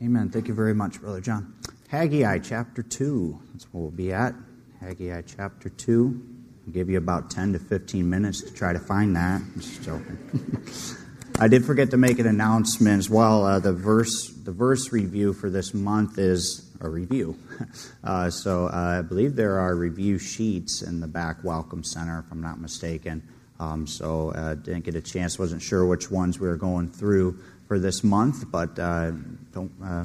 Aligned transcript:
Amen. 0.00 0.30
Thank 0.30 0.46
you 0.46 0.54
very 0.54 0.74
much, 0.74 1.00
Brother 1.00 1.20
John. 1.20 1.54
Haggai 1.88 2.38
chapter 2.38 2.84
2. 2.84 3.40
That's 3.52 3.64
where 3.72 3.82
we'll 3.82 3.90
be 3.90 4.12
at. 4.12 4.32
Haggai 4.80 5.22
chapter 5.22 5.68
2. 5.68 6.22
I'll 6.66 6.72
give 6.72 6.88
you 6.88 6.98
about 6.98 7.32
10 7.32 7.54
to 7.54 7.58
15 7.58 8.08
minutes 8.08 8.42
to 8.42 8.54
try 8.54 8.72
to 8.72 8.78
find 8.78 9.16
that. 9.16 9.40
I'm 9.40 9.54
just 9.56 9.82
joking. 9.82 10.18
I 11.40 11.48
did 11.48 11.64
forget 11.64 11.90
to 11.90 11.96
make 11.96 12.20
an 12.20 12.28
announcement 12.28 12.98
as 12.98 13.10
well. 13.10 13.44
Uh, 13.44 13.58
the 13.58 13.72
verse 13.72 14.32
the 14.44 14.52
verse 14.52 14.92
review 14.92 15.32
for 15.32 15.50
this 15.50 15.74
month 15.74 16.18
is 16.18 16.70
a 16.80 16.88
review. 16.88 17.36
Uh, 18.04 18.30
so 18.30 18.66
uh, 18.66 19.00
I 19.00 19.02
believe 19.02 19.34
there 19.34 19.58
are 19.58 19.74
review 19.74 20.16
sheets 20.16 20.80
in 20.80 21.00
the 21.00 21.08
back 21.08 21.42
Welcome 21.42 21.82
Center, 21.82 22.20
if 22.24 22.30
I'm 22.30 22.40
not 22.40 22.60
mistaken. 22.60 23.20
Um, 23.60 23.86
so 23.86 24.30
uh, 24.30 24.54
didn't 24.54 24.84
get 24.84 24.94
a 24.94 25.00
chance, 25.00 25.38
wasn't 25.38 25.62
sure 25.62 25.84
which 25.84 26.10
ones 26.10 26.38
we 26.38 26.46
were 26.46 26.56
going 26.56 26.88
through 26.90 27.38
for 27.66 27.78
this 27.78 28.04
month, 28.04 28.50
but 28.50 28.78
uh, 28.78 29.10
don't 29.52 29.72
uh, 29.82 30.04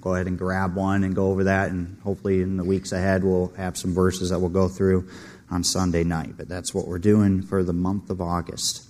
go 0.00 0.14
ahead 0.14 0.26
and 0.26 0.36
grab 0.38 0.74
one 0.74 1.04
and 1.04 1.14
go 1.14 1.28
over 1.28 1.44
that, 1.44 1.70
and 1.70 1.98
hopefully 2.02 2.42
in 2.42 2.56
the 2.56 2.64
weeks 2.64 2.92
ahead 2.92 3.22
we'll 3.22 3.52
have 3.56 3.76
some 3.76 3.94
verses 3.94 4.30
that 4.30 4.40
we'll 4.40 4.50
go 4.50 4.68
through 4.68 5.08
on 5.50 5.62
Sunday 5.62 6.04
night. 6.04 6.36
But 6.36 6.48
that's 6.48 6.74
what 6.74 6.88
we're 6.88 6.98
doing 6.98 7.42
for 7.42 7.62
the 7.62 7.72
month 7.72 8.10
of 8.10 8.20
August. 8.20 8.86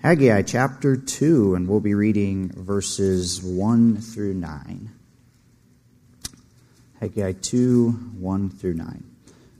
Haggai 0.00 0.42
chapter 0.42 0.96
2, 0.96 1.56
and 1.56 1.68
we'll 1.68 1.80
be 1.80 1.94
reading 1.94 2.52
verses 2.54 3.42
1 3.42 3.96
through 3.96 4.34
9. 4.34 4.90
Haggai 7.00 7.32
2, 7.32 7.90
1 7.90 8.50
through 8.50 8.74
9. 8.74 9.07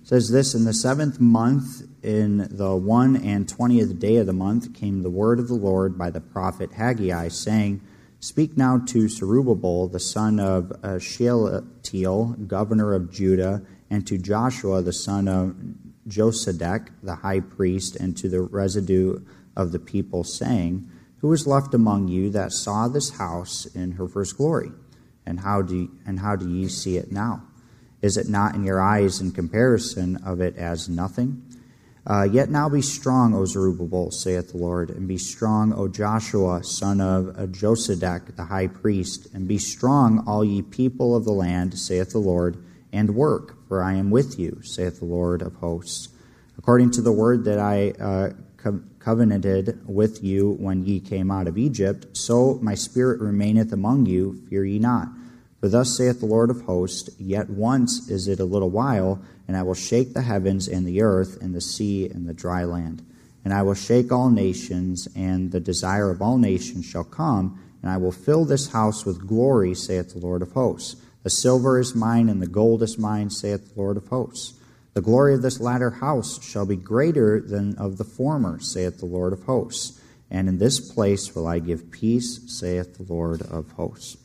Says 0.09 0.31
this 0.31 0.55
In 0.55 0.65
the 0.65 0.73
seventh 0.73 1.21
month, 1.21 1.83
in 2.03 2.49
the 2.51 2.75
one 2.75 3.15
and 3.15 3.47
twentieth 3.47 3.99
day 3.99 4.17
of 4.17 4.25
the 4.25 4.33
month, 4.33 4.73
came 4.73 5.03
the 5.03 5.11
word 5.11 5.39
of 5.39 5.49
the 5.49 5.55
Lord 5.55 5.99
by 5.99 6.09
the 6.09 6.23
prophet 6.23 6.73
Haggai, 6.73 7.29
saying, 7.29 7.83
Speak 8.19 8.57
now 8.57 8.79
to 8.87 9.11
Zerubbabel, 9.11 9.87
the 9.89 10.01
son 10.01 10.41
of 10.41 10.73
Shealtiel, 11.03 12.37
governor 12.47 12.95
of 12.95 13.13
Judah, 13.13 13.61
and 13.91 14.07
to 14.07 14.17
Joshua, 14.17 14.81
the 14.81 14.95
son 14.95 15.29
of 15.29 15.55
Josedech, 16.09 16.89
the 17.03 17.17
high 17.17 17.41
priest, 17.41 17.95
and 17.95 18.17
to 18.17 18.31
the 18.31 18.41
residue 18.41 19.21
of 19.55 19.73
the 19.73 19.79
people, 19.79 20.25
saying, 20.25 20.91
Who 21.19 21.31
is 21.35 21.47
left 21.47 21.75
among 21.75 22.09
you 22.09 22.31
that 22.31 22.53
saw 22.53 22.89
this 22.89 23.19
house 23.19 23.67
in 23.67 23.93
her 23.93 24.09
first 24.09 24.39
glory? 24.39 24.73
And 25.27 25.41
how 25.41 25.61
do, 25.61 25.91
and 26.07 26.21
how 26.21 26.35
do 26.35 26.49
ye 26.49 26.67
see 26.69 26.97
it 26.97 27.13
now? 27.13 27.48
Is 28.01 28.17
it 28.17 28.29
not 28.29 28.55
in 28.55 28.65
your 28.65 28.81
eyes 28.81 29.21
in 29.21 29.33
comparison 29.33 30.17
of 30.25 30.41
it 30.41 30.57
as 30.57 30.89
nothing? 30.89 31.43
Uh, 32.07 32.23
Yet 32.23 32.49
now 32.49 32.69
be 32.69 32.81
strong, 32.81 33.35
O 33.35 33.45
Zerubbabel, 33.45 34.11
saith 34.13 34.53
the 34.53 34.59
Lord, 34.59 34.89
and 34.89 35.07
be 35.07 35.19
strong, 35.19 35.75
O 35.75 35.89
Joshua, 35.89 36.63
son 36.65 37.01
of 37.01 37.27
Josedech, 37.53 38.35
the 38.37 38.45
high 38.45 38.69
priest, 38.69 39.29
and 39.35 39.47
be 39.47 39.59
strong, 39.59 40.25
all 40.27 40.43
ye 40.43 40.63
people 40.63 41.15
of 41.15 41.25
the 41.25 41.33
land, 41.33 41.79
saith 41.79 42.13
the 42.13 42.19
Lord, 42.19 42.57
and 42.93 43.15
work, 43.15 43.67
for 43.69 43.83
I 43.83 43.95
am 43.95 44.11
with 44.11 44.39
you, 44.39 44.61
saith 44.63 45.01
the 45.01 45.05
Lord 45.05 45.43
of 45.43 45.57
hosts. 45.57 46.09
According 46.57 46.93
to 46.93 47.03
the 47.03 47.13
word 47.13 47.45
that 47.45 47.59
I 47.59 47.91
uh, 47.91 48.31
co- 48.57 48.81
covenanted 49.01 49.87
with 49.87 50.25
you 50.25 50.53
when 50.53 50.87
ye 50.87 51.01
came 51.01 51.31
out 51.31 51.47
of 51.47 51.59
Egypt, 51.59 52.17
so 52.17 52.59
my 52.63 52.75
spirit 52.75 53.21
remaineth 53.21 53.73
among 53.73 54.07
you, 54.07 54.43
fear 54.49 54.65
ye 54.65 54.79
not. 54.79 55.09
For 55.61 55.69
thus 55.69 55.97
saith 55.97 56.21
the 56.21 56.27
Lord 56.27 56.51
of 56.51 56.63
hosts, 56.63 57.11
Yet 57.19 57.51
once 57.51 58.09
is 58.09 58.29
it 58.29 58.39
a 58.39 58.45
little 58.45 58.71
while, 58.71 59.21
and 59.49 59.57
I 59.57 59.63
will 59.63 59.75
shake 59.75 60.15
the 60.15 60.23
heavens 60.23 60.69
and 60.69 60.87
the 60.87 61.03
earth 61.03 61.37
and 61.41 61.55
the 61.55 61.61
sea 61.61 62.09
and 62.09 62.29
the 62.29 62.35
dry 62.35 62.65
land. 62.65 63.05
And 63.45 63.53
I 63.53 63.63
will 63.63 63.75
shake 63.75 64.13
all 64.13 64.31
nations, 64.31 65.09
and 65.17 65.51
the 65.51 65.61
desire 65.61 66.11
of 66.11 66.23
all 66.23 66.39
nations 66.39 66.85
shall 66.85 67.05
come, 67.05 67.61
and 67.83 67.91
I 67.91 67.97
will 67.97 68.13
fill 68.13 68.45
this 68.45 68.69
house 68.69 69.05
with 69.05 69.27
glory, 69.27 69.75
saith 69.75 70.13
the 70.13 70.21
Lord 70.21 70.43
of 70.43 70.53
hosts. 70.53 71.01
The 71.23 71.31
silver 71.31 71.79
is 71.79 71.95
mine, 71.95 72.29
and 72.29 72.41
the 72.41 72.47
gold 72.47 72.83
is 72.83 72.99
mine, 72.99 73.31
saith 73.31 73.75
the 73.75 73.81
Lord 73.81 73.97
of 73.97 74.09
hosts. 74.09 74.55
The 74.95 75.01
glory 75.01 75.35
of 75.35 75.43
this 75.43 75.61
latter 75.61 75.91
house 75.91 76.43
shall 76.43 76.67
be 76.67 76.77
greater 76.77 77.41
than 77.41 77.77
of 77.77 77.99
the 77.99 78.05
former, 78.05 78.61
saith 78.61 78.99
the 78.99 79.07
Lord 79.07 79.33
of 79.33 79.45
hosts. 79.45 80.01
And 80.31 80.49
in 80.49 80.59
this 80.59 80.93
place 80.93 81.35
will 81.35 81.47
I 81.47 81.59
give 81.59 81.91
peace, 81.91 82.41
saith 82.47 82.97
the 82.97 83.13
Lord 83.13 83.43
of 83.43 83.71
hosts. 83.73 84.17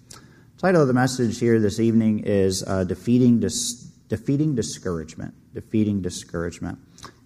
Title 0.63 0.84
of 0.84 0.88
the 0.88 0.94
message 0.94 1.40
here 1.41 1.59
this 1.59 1.78
evening 1.78 2.19
is 2.19 2.63
uh, 2.66 2.85
Defeating 2.85 3.41
Dis- 3.41 3.84
defeating 4.07 4.56
discouragement. 4.56 5.34
Defeating 5.53 6.01
discouragement. 6.01 6.79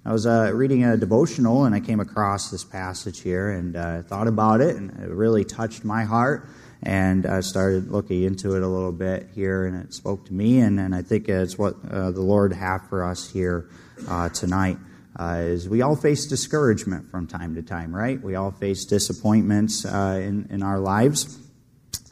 I 0.03 0.11
was 0.11 0.25
uh, 0.25 0.49
reading 0.55 0.83
a 0.83 0.97
devotional 0.97 1.65
and 1.65 1.75
I 1.75 1.79
came 1.79 1.99
across 1.99 2.49
this 2.49 2.63
passage 2.63 3.19
here 3.19 3.51
and 3.51 3.75
uh, 3.75 4.01
thought 4.01 4.27
about 4.27 4.59
it, 4.59 4.75
and 4.75 4.89
it 5.03 5.11
really 5.11 5.45
touched 5.45 5.85
my 5.85 6.03
heart. 6.03 6.49
And 6.81 7.27
I 7.27 7.41
started 7.41 7.91
looking 7.91 8.23
into 8.23 8.55
it 8.55 8.63
a 8.63 8.67
little 8.67 8.91
bit 8.91 9.29
here, 9.35 9.67
and 9.67 9.85
it 9.85 9.93
spoke 9.93 10.25
to 10.25 10.33
me. 10.33 10.61
And, 10.61 10.79
and 10.79 10.95
I 10.95 11.03
think 11.03 11.29
it's 11.29 11.59
what 11.59 11.75
uh, 11.91 12.09
the 12.09 12.23
Lord 12.23 12.53
have 12.53 12.89
for 12.89 13.03
us 13.03 13.29
here 13.29 13.69
uh, 14.07 14.29
tonight. 14.29 14.79
Uh, 15.15 15.41
is 15.43 15.69
we 15.69 15.83
all 15.83 15.95
face 15.95 16.25
discouragement 16.25 17.11
from 17.11 17.27
time 17.27 17.53
to 17.53 17.61
time, 17.61 17.95
right? 17.95 18.19
We 18.19 18.33
all 18.33 18.49
face 18.49 18.83
disappointments 18.85 19.85
uh, 19.85 20.19
in, 20.23 20.47
in 20.49 20.63
our 20.63 20.79
lives, 20.79 21.37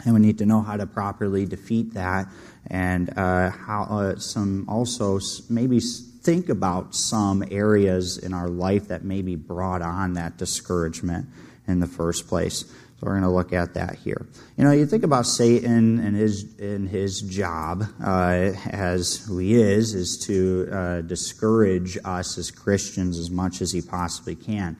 and 0.03 0.13
we 0.13 0.19
need 0.19 0.37
to 0.39 0.45
know 0.45 0.61
how 0.61 0.77
to 0.77 0.85
properly 0.85 1.45
defeat 1.45 1.93
that 1.93 2.27
and 2.67 3.17
uh, 3.17 3.49
how 3.51 3.83
uh, 3.83 4.15
some 4.17 4.67
also 4.67 5.19
maybe 5.49 5.79
think 5.79 6.49
about 6.49 6.95
some 6.95 7.43
areas 7.51 8.17
in 8.17 8.33
our 8.33 8.49
life 8.49 8.87
that 8.87 9.03
maybe 9.03 9.35
brought 9.35 9.81
on 9.81 10.13
that 10.13 10.37
discouragement 10.37 11.27
in 11.67 11.79
the 11.79 11.87
first 11.87 12.27
place. 12.27 12.61
So 12.61 13.07
we're 13.07 13.11
going 13.11 13.23
to 13.23 13.29
look 13.29 13.53
at 13.53 13.73
that 13.73 13.95
here. 13.95 14.25
You 14.57 14.63
know, 14.63 14.71
you 14.71 14.85
think 14.85 15.03
about 15.03 15.25
Satan 15.25 15.99
and 15.99 16.15
his 16.15 16.57
and 16.59 16.87
his 16.87 17.21
job 17.21 17.83
uh, 18.03 18.53
as 18.67 19.25
who 19.27 19.37
he 19.37 19.55
is 19.61 19.93
is 19.93 20.23
to 20.27 20.69
uh, 20.71 21.01
discourage 21.01 21.97
us 22.05 22.37
as 22.37 22.51
Christians 22.51 23.19
as 23.19 23.29
much 23.29 23.61
as 23.61 23.71
he 23.71 23.81
possibly 23.81 24.35
can. 24.35 24.77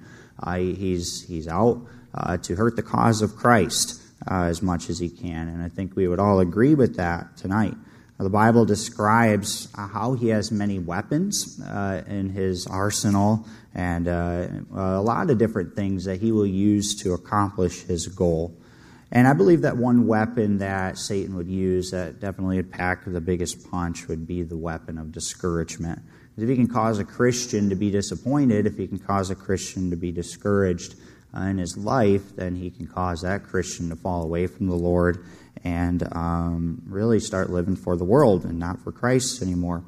He's 0.56 1.26
he's 1.28 1.47
out 1.47 1.82
uh, 2.14 2.38
to 2.38 2.56
hurt 2.56 2.78
the 2.78 2.84
cause 2.84 3.22
of 3.22 3.36
Christ 3.36 4.02
uh, 4.30 4.44
as 4.44 4.62
much 4.62 4.90
as 4.90 5.00
he 5.00 5.09
can. 5.09 5.48
And 5.48 5.62
I 5.62 5.70
think 5.70 5.96
we 5.96 6.08
would 6.08 6.20
all 6.20 6.40
agree 6.40 6.76
with 6.76 6.96
that 6.98 7.38
tonight. 7.38 7.76
The 8.18 8.30
Bible 8.30 8.64
describes 8.64 9.68
uh, 9.78 9.88
how 9.88 10.14
he 10.14 10.30
has 10.30 10.50
many 10.50 10.80
weapons 10.80 11.62
uh, 11.62 12.02
in 12.08 12.30
his 12.30 12.66
arsenal 12.66 13.46
and 13.74 14.08
uh, 14.08 14.48
a 14.74 15.02
lot 15.02 15.30
of 15.30 15.38
different 15.38 15.76
things 15.76 16.06
that 16.06 16.22
he 16.22 16.31
will 16.31 16.46
use 16.46 16.96
to 17.03 17.14
accomplish 17.14 17.84
his 17.84 18.08
goal. 18.08 18.56
And 19.12 19.28
I 19.28 19.34
believe 19.34 19.62
that 19.62 19.76
one 19.76 20.08
weapon 20.08 20.59
that 20.59 20.97
Satan 20.97 21.36
would 21.36 21.50
use 21.50 21.92
that 21.92 22.22
definitely 22.22 22.56
would 22.56 22.72
pack 22.72 23.03
the 23.06 23.22
biggest 23.22 23.70
punch 23.70 24.08
would 24.08 24.26
be 24.26 24.44
the 24.44 24.58
weapon 24.58 24.97
of 24.97 25.12
discouragement. 25.12 26.02
If 26.38 26.47
he 26.50 26.56
can 26.56 26.68
cause 26.68 27.00
a 27.00 27.06
Christian 27.06 27.70
to 27.70 27.76
be 27.76 27.92
disappointed, 27.92 28.66
if 28.66 28.78
he 28.78 28.88
can 28.88 29.00
cause 29.00 29.30
a 29.30 29.36
Christian 29.36 29.90
to 29.90 29.96
be 29.97 30.12
discouraged, 30.12 30.96
in 31.44 31.57
his 31.57 31.78
life, 31.78 32.35
then 32.35 32.56
he 32.56 32.69
can 32.69 32.88
cause 32.88 33.22
that 33.22 33.44
Christian 33.44 33.90
to 33.90 33.96
fall 33.96 34.23
away 34.23 34.47
from 34.47 34.68
the 34.68 34.75
Lord 34.75 35.25
and 35.63 36.07
um, 36.16 36.81
really 36.88 37.19
start 37.19 37.50
living 37.50 37.75
for 37.75 37.96
the 37.96 38.03
world 38.03 38.46
and 38.46 38.59
not 38.59 38.79
for 38.79 38.91
Christ 38.91 39.41
anymore. 39.41 39.84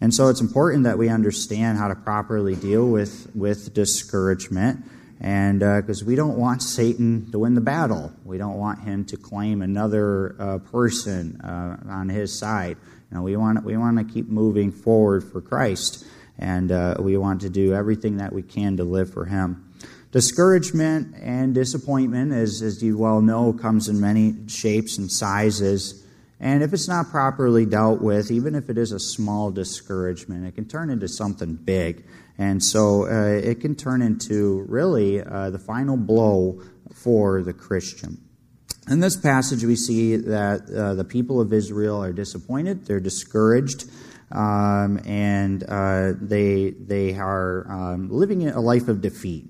And 0.00 0.14
so 0.14 0.28
it's 0.28 0.40
important 0.40 0.84
that 0.84 0.96
we 0.96 1.08
understand 1.08 1.78
how 1.78 1.88
to 1.88 1.94
properly 1.94 2.54
deal 2.54 2.88
with, 2.88 3.30
with 3.34 3.74
discouragement. 3.74 4.84
And 5.20 5.58
because 5.58 6.02
uh, 6.02 6.06
we 6.06 6.14
don't 6.14 6.38
want 6.38 6.62
Satan 6.62 7.30
to 7.32 7.40
win 7.40 7.54
the 7.54 7.60
battle, 7.60 8.12
we 8.24 8.38
don't 8.38 8.56
want 8.56 8.80
him 8.84 9.04
to 9.06 9.16
claim 9.16 9.62
another 9.62 10.36
uh, 10.38 10.58
person 10.58 11.40
uh, 11.40 11.76
on 11.88 12.08
his 12.08 12.38
side. 12.38 12.76
You 13.10 13.16
know, 13.16 13.22
we 13.22 13.36
want 13.36 13.64
we 13.64 13.76
want 13.76 13.98
to 13.98 14.04
keep 14.04 14.28
moving 14.28 14.70
forward 14.70 15.24
for 15.24 15.40
Christ, 15.40 16.04
and 16.38 16.70
uh, 16.70 16.96
we 16.98 17.16
want 17.16 17.40
to 17.40 17.48
do 17.48 17.72
everything 17.72 18.18
that 18.18 18.32
we 18.32 18.42
can 18.42 18.76
to 18.76 18.84
live 18.84 19.12
for 19.12 19.24
Him. 19.24 19.67
Discouragement 20.10 21.14
and 21.20 21.54
disappointment, 21.54 22.32
as, 22.32 22.62
as 22.62 22.82
you 22.82 22.96
well 22.96 23.20
know, 23.20 23.52
comes 23.52 23.88
in 23.88 24.00
many 24.00 24.34
shapes 24.48 24.96
and 24.96 25.10
sizes. 25.10 26.04
And 26.40 26.62
if 26.62 26.72
it's 26.72 26.88
not 26.88 27.10
properly 27.10 27.66
dealt 27.66 28.00
with, 28.00 28.30
even 28.30 28.54
if 28.54 28.70
it 28.70 28.78
is 28.78 28.92
a 28.92 28.98
small 28.98 29.50
discouragement, 29.50 30.46
it 30.46 30.54
can 30.54 30.64
turn 30.64 30.88
into 30.88 31.08
something 31.08 31.56
big. 31.56 32.06
And 32.38 32.62
so 32.62 33.06
uh, 33.06 33.26
it 33.26 33.60
can 33.60 33.74
turn 33.74 34.00
into 34.00 34.64
really 34.68 35.20
uh, 35.20 35.50
the 35.50 35.58
final 35.58 35.96
blow 35.96 36.62
for 36.94 37.42
the 37.42 37.52
Christian. 37.52 38.18
In 38.88 39.00
this 39.00 39.16
passage, 39.16 39.64
we 39.64 39.76
see 39.76 40.16
that 40.16 40.70
uh, 40.70 40.94
the 40.94 41.04
people 41.04 41.40
of 41.40 41.52
Israel 41.52 42.02
are 42.02 42.12
disappointed, 42.12 42.86
they're 42.86 43.00
discouraged, 43.00 43.84
um, 44.32 45.00
and 45.04 45.62
uh, 45.64 46.12
they, 46.18 46.70
they 46.70 47.14
are 47.14 47.70
um, 47.70 48.08
living 48.10 48.48
a 48.48 48.60
life 48.60 48.88
of 48.88 49.02
defeat. 49.02 49.44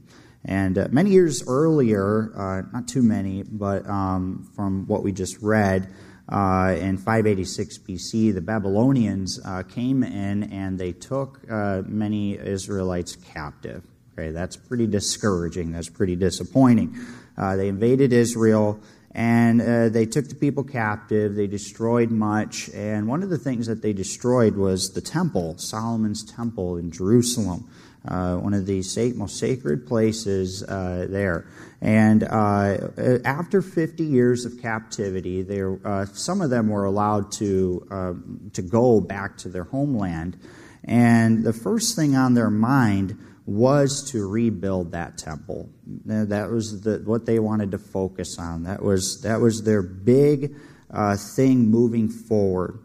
And 0.49 0.79
uh, 0.79 0.89
many 0.91 1.11
years 1.11 1.45
earlier, 1.47 2.33
uh, 2.35 2.63
not 2.73 2.89
too 2.89 3.03
many, 3.03 3.43
but 3.43 3.87
um, 3.87 4.51
from 4.57 4.87
what 4.87 5.03
we 5.03 5.13
just 5.13 5.43
read, 5.43 5.93
uh, 6.31 6.75
in 6.81 6.97
586 6.97 7.79
BC, 7.79 8.33
the 8.33 8.41
Babylonians 8.41 9.39
uh, 9.45 9.63
came 9.63 10.03
in 10.03 10.45
and 10.45 10.79
they 10.79 10.93
took 10.93 11.41
uh, 11.51 11.83
many 11.87 12.39
Israelites 12.39 13.15
captive. 13.15 13.85
Okay, 14.13 14.31
that's 14.31 14.57
pretty 14.57 14.87
discouraging. 14.87 15.73
That's 15.73 15.91
pretty 15.91 16.17
disappointing. 16.17 16.99
Uh, 17.37 17.57
they 17.57 17.69
invaded 17.69 18.15
Israel 18.15 18.81
and 19.13 19.61
uh, 19.61 19.91
they 19.91 20.07
took 20.07 20.29
the 20.29 20.35
people 20.35 20.65
captive. 20.65 21.35
They 21.35 21.47
destroyed 21.47 22.11
much. 22.11 22.71
And 22.71 23.07
one 23.07 23.23
of 23.23 23.29
the 23.29 23.39
things 23.39 23.67
that 23.67 23.83
they 23.83 23.93
destroyed 23.93 24.57
was 24.57 24.93
the 24.95 25.01
temple, 25.03 25.59
Solomon's 25.59 26.25
temple 26.25 26.79
in 26.79 26.91
Jerusalem, 26.91 27.71
uh, 28.07 28.37
one 28.37 28.55
of 28.55 28.67
the 28.67 28.83
most 29.17 29.39
sacred 29.39 29.87
places 29.87 30.63
uh, 30.63 31.07
there. 31.09 31.47
And 31.81 32.25
uh, 32.25 32.89
after 33.25 33.63
50 33.63 34.05
years 34.05 34.45
of 34.45 34.61
captivity, 34.61 35.43
there, 35.43 35.79
uh, 35.85 36.07
some 36.07 36.41
of 36.41 36.51
them 36.51 36.69
were 36.69 36.85
allowed 36.85 37.31
to, 37.33 37.87
um, 37.91 38.51
to 38.55 38.63
go 38.63 39.01
back 39.01 39.39
to 39.39 39.49
their 39.49 39.65
homeland. 39.65 40.37
And 40.85 41.45
the 41.45 41.53
first 41.53 41.95
thing 41.95 42.17
on 42.17 42.35
their 42.35 42.51
mind 42.51 43.17
was 43.47 44.11
to 44.11 44.29
rebuild 44.29 44.93
that 44.93 45.17
temple. 45.17 45.71
That 46.05 46.51
was 46.51 46.83
the, 46.83 46.99
what 47.05 47.27
they 47.27 47.39
wanted 47.39 47.71
to 47.71 47.79
focus 47.79 48.39
on. 48.39 48.65
That 48.65 48.83
was, 48.83 49.23
that 49.23 49.41
was 49.41 49.63
their 49.63 49.83
big 49.83 50.55
uh, 50.91 51.17
thing 51.17 51.71
moving 51.71 52.09
forward. 52.09 52.81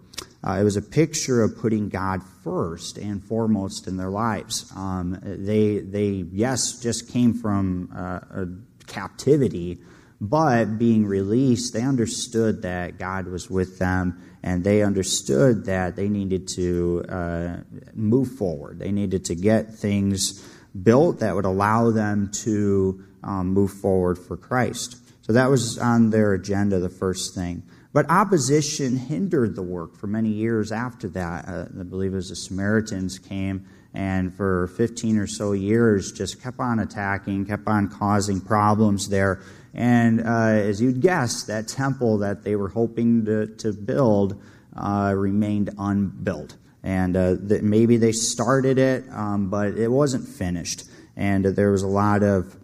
Uh, 0.45 0.57
it 0.59 0.63
was 0.63 0.77
a 0.77 0.81
picture 0.81 1.41
of 1.41 1.57
putting 1.57 1.89
God 1.89 2.21
first 2.43 2.97
and 2.97 3.23
foremost 3.23 3.87
in 3.87 3.97
their 3.97 4.09
lives. 4.09 4.71
Um, 4.75 5.17
they, 5.23 5.79
they, 5.79 6.25
yes, 6.31 6.79
just 6.81 7.09
came 7.09 7.33
from 7.33 7.89
uh, 7.95 8.45
captivity, 8.87 9.79
but 10.19 10.77
being 10.77 11.05
released, 11.05 11.73
they 11.73 11.81
understood 11.81 12.61
that 12.61 12.97
God 12.97 13.27
was 13.27 13.49
with 13.49 13.79
them 13.79 14.21
and 14.43 14.63
they 14.63 14.81
understood 14.83 15.65
that 15.65 15.95
they 15.95 16.09
needed 16.09 16.47
to 16.49 17.05
uh, 17.07 17.57
move 17.93 18.31
forward. 18.33 18.79
They 18.79 18.91
needed 18.91 19.25
to 19.25 19.35
get 19.35 19.73
things 19.73 20.45
built 20.81 21.19
that 21.19 21.35
would 21.35 21.45
allow 21.45 21.91
them 21.91 22.29
to 22.43 23.03
um, 23.23 23.53
move 23.53 23.71
forward 23.71 24.17
for 24.17 24.35
Christ. 24.35 24.97
So 25.21 25.33
that 25.33 25.49
was 25.49 25.77
on 25.77 26.09
their 26.09 26.33
agenda, 26.33 26.79
the 26.79 26.89
first 26.89 27.33
thing. 27.33 27.63
But 27.93 28.09
opposition 28.09 28.97
hindered 28.97 29.55
the 29.55 29.61
work 29.61 29.95
for 29.95 30.07
many 30.07 30.29
years 30.29 30.71
after 30.71 31.07
that. 31.09 31.47
Uh, 31.47 31.65
I 31.79 31.83
believe 31.83 32.13
it 32.13 32.15
was 32.15 32.29
the 32.29 32.35
Samaritans 32.35 33.19
came 33.19 33.65
and 33.93 34.33
for 34.33 34.67
15 34.69 35.19
or 35.19 35.27
so 35.27 35.51
years 35.51 36.11
just 36.11 36.41
kept 36.41 36.59
on 36.59 36.79
attacking, 36.79 37.45
kept 37.45 37.67
on 37.67 37.89
causing 37.89 38.41
problems 38.41 39.09
there. 39.09 39.41
And 39.75 40.21
uh, 40.21 40.47
as 40.47 40.81
you'd 40.81 41.01
guess, 41.01 41.43
that 41.43 41.67
temple 41.67 42.17
that 42.19 42.43
they 42.43 42.55
were 42.55 42.69
hoping 42.69 43.25
to, 43.25 43.47
to 43.57 43.71
build 43.71 44.41
uh, 44.75 45.13
remained 45.15 45.69
unbuilt 45.77 46.57
and 46.83 47.15
uh, 47.15 47.35
maybe 47.61 47.95
they 47.95 48.11
started 48.11 48.77
it, 48.77 49.05
um, 49.09 49.49
but 49.49 49.77
it 49.77 49.87
wasn't 49.87 50.27
finished, 50.27 50.83
and 51.15 51.45
there 51.45 51.71
was 51.71 51.81
a 51.81 51.87
lot 51.87 52.23
of 52.23 52.55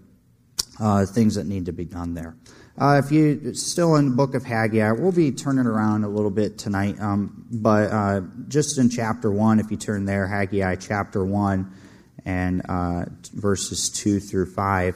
uh, 0.80 1.06
things 1.06 1.36
that 1.36 1.48
need 1.48 1.66
to 1.66 1.72
be 1.72 1.86
done 1.86 2.14
there. 2.14 2.36
Uh, 2.80 3.02
if 3.04 3.12
you're 3.12 3.54
still 3.54 3.98
in 3.98 4.12
the 4.12 4.16
book 4.16 4.34
of 4.36 4.46
Haggai, 4.46 4.94
we'll 4.94 5.12
be 5.12 5.34
turning 5.34 5.66
around 5.66 6.06
a 6.06 6.08
little 6.08 6.32
bit 6.32 6.58
tonight, 6.58 6.98
um, 7.02 7.46
but 7.52 7.92
uh, 7.92 8.22
just 8.48 8.78
in 8.78 8.90
chapter 8.90 9.30
one, 9.30 9.60
if 9.60 9.70
you 9.70 9.76
turn 9.76 10.06
there, 10.06 10.26
Haggai 10.26 10.76
chapter 10.76 11.26
one, 11.26 11.74
and 12.24 12.62
uh, 12.70 13.04
verses 13.34 13.90
two 13.90 14.22
through 14.22 14.54
five. 14.54 14.96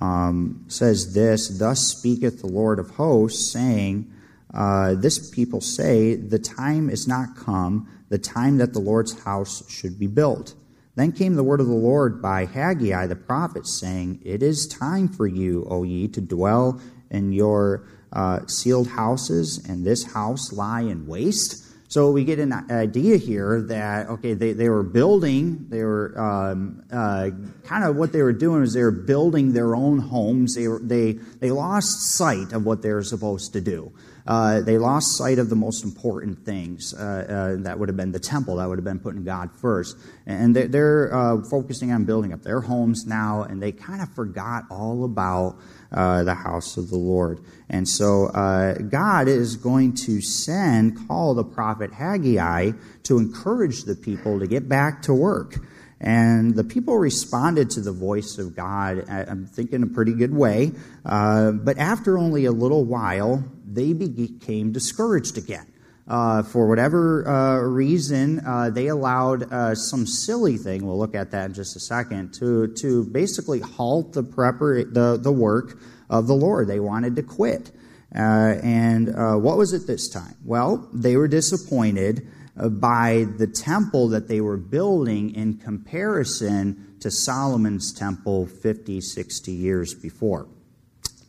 Um, 0.00 0.64
says 0.68 1.12
this 1.12 1.58
Thus 1.58 1.80
speaketh 1.88 2.40
the 2.40 2.46
Lord 2.46 2.78
of 2.78 2.88
hosts, 2.92 3.52
saying, 3.52 4.10
uh, 4.54 4.94
This 4.94 5.28
people 5.28 5.60
say, 5.60 6.14
The 6.14 6.38
time 6.38 6.88
is 6.88 7.06
not 7.06 7.36
come 7.36 7.86
the 8.08 8.18
time 8.18 8.56
that 8.58 8.72
the 8.72 8.80
Lord's 8.80 9.24
house 9.24 9.62
should 9.70 9.98
be 9.98 10.06
built. 10.06 10.54
Then 10.94 11.12
came 11.12 11.34
the 11.34 11.44
word 11.44 11.60
of 11.60 11.66
the 11.66 11.72
Lord 11.74 12.22
by 12.22 12.46
Haggai 12.46 13.08
the 13.08 13.16
prophet, 13.16 13.66
saying, 13.66 14.22
It 14.24 14.42
is 14.42 14.66
time 14.66 15.06
for 15.06 15.26
you, 15.26 15.66
O 15.68 15.82
ye, 15.82 16.08
to 16.08 16.20
dwell 16.22 16.80
in 17.10 17.32
your 17.32 17.84
uh, 18.12 18.46
sealed 18.46 18.88
houses, 18.88 19.64
and 19.68 19.84
this 19.84 20.12
house 20.12 20.52
lie 20.52 20.82
in 20.82 21.06
waste. 21.06 21.66
So 21.88 22.12
we 22.12 22.24
get 22.24 22.38
an 22.38 22.52
idea 22.70 23.16
here 23.16 23.62
that, 23.62 24.08
okay, 24.08 24.34
they, 24.34 24.52
they 24.52 24.68
were 24.68 24.84
building, 24.84 25.66
they 25.70 25.82
were 25.82 26.14
um, 26.16 26.84
uh, 26.92 27.30
kind 27.64 27.82
of 27.82 27.96
what 27.96 28.12
they 28.12 28.22
were 28.22 28.32
doing 28.32 28.62
is 28.62 28.74
they 28.74 28.82
were 28.82 28.92
building 28.92 29.52
their 29.54 29.74
own 29.74 29.98
homes. 29.98 30.54
They, 30.54 30.68
were, 30.68 30.78
they, 30.78 31.14
they 31.40 31.50
lost 31.50 32.14
sight 32.14 32.52
of 32.52 32.64
what 32.64 32.82
they 32.82 32.92
were 32.92 33.02
supposed 33.02 33.54
to 33.54 33.60
do 33.60 33.92
uh, 34.26 34.60
they 34.60 34.78
lost 34.78 35.16
sight 35.16 35.38
of 35.38 35.48
the 35.48 35.56
most 35.56 35.84
important 35.84 36.44
things. 36.44 36.94
Uh, 36.94 37.56
uh, 37.58 37.62
that 37.62 37.78
would 37.78 37.88
have 37.88 37.96
been 37.96 38.12
the 38.12 38.20
temple. 38.20 38.56
That 38.56 38.68
would 38.68 38.78
have 38.78 38.84
been 38.84 39.00
putting 39.00 39.24
God 39.24 39.50
first. 39.60 39.96
And 40.26 40.54
they're, 40.54 41.14
uh, 41.14 41.42
focusing 41.48 41.92
on 41.92 42.04
building 42.04 42.32
up 42.32 42.42
their 42.42 42.60
homes 42.60 43.06
now, 43.06 43.42
and 43.42 43.62
they 43.62 43.72
kind 43.72 44.02
of 44.02 44.12
forgot 44.14 44.64
all 44.70 45.04
about 45.04 45.56
uh, 45.92 46.22
the 46.24 46.34
house 46.34 46.76
of 46.76 46.90
the 46.90 46.98
Lord. 46.98 47.40
And 47.68 47.88
so 47.88 48.26
uh, 48.26 48.74
God 48.74 49.28
is 49.28 49.56
going 49.56 49.94
to 50.06 50.20
send, 50.20 51.08
call 51.08 51.34
the 51.34 51.44
prophet 51.44 51.92
Haggai 51.92 52.72
to 53.04 53.18
encourage 53.18 53.84
the 53.84 53.96
people 53.96 54.38
to 54.40 54.46
get 54.46 54.68
back 54.68 55.02
to 55.02 55.14
work. 55.14 55.56
And 56.00 56.54
the 56.54 56.64
people 56.64 56.96
responded 56.96 57.70
to 57.70 57.80
the 57.82 57.92
voice 57.92 58.38
of 58.38 58.56
God, 58.56 59.04
I'm 59.08 59.46
thinking, 59.46 59.82
a 59.82 59.86
pretty 59.86 60.14
good 60.14 60.34
way. 60.34 60.72
Uh, 61.04 61.52
but 61.52 61.76
after 61.76 62.16
only 62.16 62.46
a 62.46 62.52
little 62.52 62.86
while, 62.86 63.44
they 63.74 63.92
became 63.92 64.72
discouraged 64.72 65.38
again. 65.38 65.66
Uh, 66.08 66.42
for 66.42 66.66
whatever 66.66 67.28
uh, 67.28 67.58
reason, 67.60 68.40
uh, 68.44 68.68
they 68.68 68.88
allowed 68.88 69.44
uh, 69.52 69.74
some 69.76 70.04
silly 70.04 70.56
thing, 70.56 70.84
we'll 70.84 70.98
look 70.98 71.14
at 71.14 71.30
that 71.30 71.46
in 71.46 71.54
just 71.54 71.76
a 71.76 71.80
second, 71.80 72.34
to, 72.34 72.66
to 72.74 73.04
basically 73.04 73.60
halt 73.60 74.12
the, 74.12 74.24
prepar- 74.24 74.92
the, 74.92 75.16
the 75.16 75.30
work 75.30 75.78
of 76.08 76.26
the 76.26 76.34
Lord. 76.34 76.66
They 76.66 76.80
wanted 76.80 77.14
to 77.16 77.22
quit. 77.22 77.70
Uh, 78.12 78.56
and 78.62 79.08
uh, 79.10 79.36
what 79.36 79.56
was 79.56 79.72
it 79.72 79.86
this 79.86 80.08
time? 80.08 80.34
Well, 80.44 80.88
they 80.92 81.16
were 81.16 81.28
disappointed 81.28 82.26
by 82.56 83.26
the 83.38 83.46
temple 83.46 84.08
that 84.08 84.26
they 84.26 84.40
were 84.40 84.56
building 84.56 85.32
in 85.34 85.58
comparison 85.58 86.96
to 87.00 87.10
Solomon's 87.10 87.92
temple 87.92 88.46
50, 88.46 89.00
60 89.00 89.52
years 89.52 89.94
before. 89.94 90.48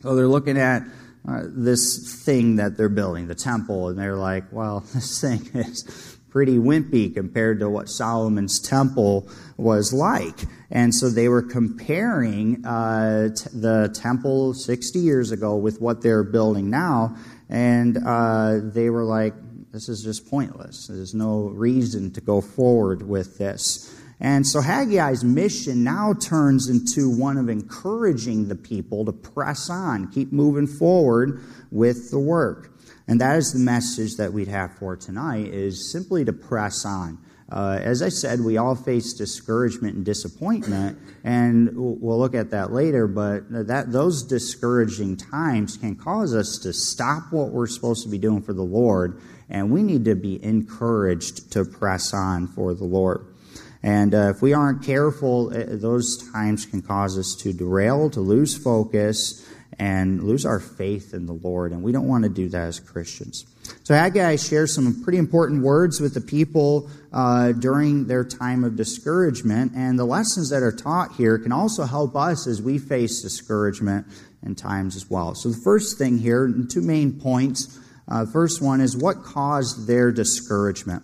So 0.02 0.16
they're 0.16 0.26
looking 0.26 0.58
at 0.58 0.82
uh, 1.26 1.42
this 1.46 2.22
thing 2.24 2.56
that 2.56 2.76
they're 2.76 2.88
building, 2.88 3.28
the 3.28 3.34
temple, 3.34 3.88
and 3.88 3.98
they're 3.98 4.16
like, 4.16 4.44
well, 4.52 4.80
this 4.94 5.20
thing 5.20 5.48
is 5.54 6.18
pretty 6.30 6.56
wimpy 6.56 7.14
compared 7.14 7.60
to 7.60 7.68
what 7.68 7.88
Solomon's 7.88 8.58
temple 8.58 9.28
was 9.58 9.92
like. 9.92 10.40
And 10.70 10.94
so 10.94 11.10
they 11.10 11.28
were 11.28 11.42
comparing 11.42 12.64
uh, 12.64 13.28
t- 13.28 13.50
the 13.52 13.94
temple 13.94 14.54
60 14.54 14.98
years 14.98 15.30
ago 15.30 15.56
with 15.56 15.80
what 15.80 16.00
they're 16.02 16.24
building 16.24 16.70
now, 16.70 17.16
and 17.50 17.98
uh, 18.04 18.60
they 18.62 18.88
were 18.88 19.04
like, 19.04 19.34
this 19.72 19.88
is 19.88 20.02
just 20.02 20.28
pointless. 20.28 20.86
There's 20.86 21.14
no 21.14 21.48
reason 21.48 22.12
to 22.12 22.20
go 22.20 22.40
forward 22.40 23.02
with 23.06 23.38
this. 23.38 23.94
And 24.22 24.46
so 24.46 24.60
Haggai's 24.60 25.24
mission 25.24 25.82
now 25.82 26.14
turns 26.14 26.68
into 26.68 27.10
one 27.10 27.36
of 27.36 27.48
encouraging 27.48 28.46
the 28.46 28.54
people 28.54 29.04
to 29.04 29.12
press 29.12 29.68
on, 29.68 30.12
keep 30.12 30.32
moving 30.32 30.68
forward 30.68 31.42
with 31.72 32.12
the 32.12 32.20
work. 32.20 32.70
And 33.08 33.20
that 33.20 33.36
is 33.36 33.52
the 33.52 33.58
message 33.58 34.14
that 34.18 34.32
we'd 34.32 34.46
have 34.46 34.78
for 34.78 34.96
tonight 34.96 35.46
is 35.46 35.90
simply 35.90 36.24
to 36.24 36.32
press 36.32 36.84
on. 36.86 37.18
Uh, 37.50 37.80
as 37.82 38.00
I 38.00 38.08
said, 38.10 38.40
we 38.40 38.56
all 38.56 38.76
face 38.76 39.12
discouragement 39.12 39.96
and 39.96 40.04
disappointment, 40.04 40.98
and 41.24 41.70
we'll 41.74 42.18
look 42.18 42.34
at 42.34 42.50
that 42.52 42.72
later. 42.72 43.08
But 43.08 43.50
that 43.66 43.90
those 43.92 44.22
discouraging 44.22 45.16
times 45.16 45.76
can 45.76 45.96
cause 45.96 46.32
us 46.34 46.58
to 46.62 46.72
stop 46.72 47.24
what 47.32 47.50
we're 47.50 47.66
supposed 47.66 48.04
to 48.04 48.08
be 48.08 48.18
doing 48.18 48.40
for 48.40 48.52
the 48.52 48.62
Lord 48.62 49.20
and 49.52 49.70
we 49.70 49.82
need 49.82 50.06
to 50.06 50.14
be 50.14 50.42
encouraged 50.42 51.52
to 51.52 51.64
press 51.64 52.14
on 52.14 52.46
for 52.48 52.72
the 52.72 52.84
Lord. 52.84 53.26
And 53.82 54.14
uh, 54.14 54.30
if 54.34 54.42
we 54.42 54.52
aren't 54.52 54.84
careful, 54.84 55.52
uh, 55.52 55.64
those 55.68 56.30
times 56.32 56.66
can 56.66 56.82
cause 56.82 57.18
us 57.18 57.34
to 57.40 57.52
derail, 57.52 58.10
to 58.10 58.20
lose 58.20 58.56
focus, 58.56 59.44
and 59.78 60.22
lose 60.22 60.46
our 60.46 60.60
faith 60.60 61.14
in 61.14 61.26
the 61.26 61.32
Lord. 61.32 61.72
And 61.72 61.82
we 61.82 61.92
don't 61.92 62.06
want 62.06 62.24
to 62.24 62.30
do 62.30 62.48
that 62.50 62.68
as 62.68 62.78
Christians. 62.78 63.44
So 63.84 63.94
Haggai 63.94 64.36
shares 64.36 64.74
some 64.74 65.02
pretty 65.02 65.18
important 65.18 65.62
words 65.62 66.00
with 66.00 66.14
the 66.14 66.20
people 66.20 66.90
uh, 67.12 67.52
during 67.52 68.06
their 68.06 68.24
time 68.24 68.64
of 68.64 68.76
discouragement. 68.76 69.72
And 69.74 69.98
the 69.98 70.04
lessons 70.04 70.50
that 70.50 70.62
are 70.62 70.72
taught 70.72 71.16
here 71.16 71.38
can 71.38 71.52
also 71.52 71.84
help 71.84 72.14
us 72.14 72.46
as 72.46 72.62
we 72.62 72.78
face 72.78 73.22
discouragement 73.22 74.06
in 74.44 74.54
times 74.54 74.94
as 74.94 75.10
well. 75.10 75.34
So 75.34 75.48
the 75.48 75.60
first 75.64 75.98
thing 75.98 76.18
here, 76.18 76.52
two 76.68 76.82
main 76.82 77.18
points. 77.20 77.78
Uh, 78.08 78.26
first 78.26 78.60
one 78.60 78.80
is 78.80 78.96
what 78.96 79.22
caused 79.22 79.86
their 79.86 80.12
discouragement? 80.12 81.02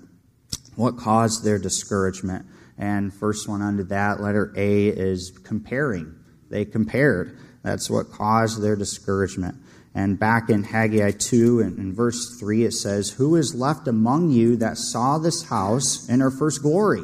What 0.77 0.97
caused 0.97 1.45
their 1.45 1.59
discouragement? 1.59 2.47
And 2.79 3.13
first 3.13 3.49
one 3.49 3.61
under 3.61 3.83
that, 3.85 4.21
letter 4.21 4.53
A, 4.57 4.87
is 4.87 5.37
comparing. 5.45 6.15
They 6.49 6.65
compared. 6.65 7.37
That's 7.63 7.91
what 7.91 8.13
caused 8.13 8.63
their 8.63 8.77
discouragement. 8.77 9.57
And 9.95 10.19
back 10.19 10.49
in 10.49 10.63
Haggai 10.63 11.13
2 11.13 11.61
and 11.61 11.79
in 11.79 11.93
verse 11.93 12.39
3, 12.39 12.65
it 12.65 12.73
says, 12.73 13.11
Who 13.11 13.35
is 13.35 13.55
left 13.55 13.89
among 13.89 14.31
you 14.31 14.57
that 14.57 14.79
saw 14.79 15.19
this 15.19 15.49
house 15.49 16.09
in 16.09 16.21
her 16.21 16.31
first 16.31 16.63
glory? 16.63 17.03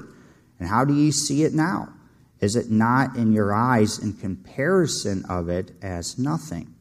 And 0.60 0.68
how 0.68 0.84
do 0.84 0.94
ye 0.94 1.10
see 1.10 1.42
it 1.42 1.54
now? 1.54 1.92
Is 2.40 2.56
it 2.56 2.70
not 2.70 3.16
in 3.16 3.32
your 3.32 3.52
eyes 3.54 3.98
in 3.98 4.12
comparison 4.12 5.24
of 5.28 5.48
it 5.48 5.72
as 5.82 6.18
nothing? 6.18 6.73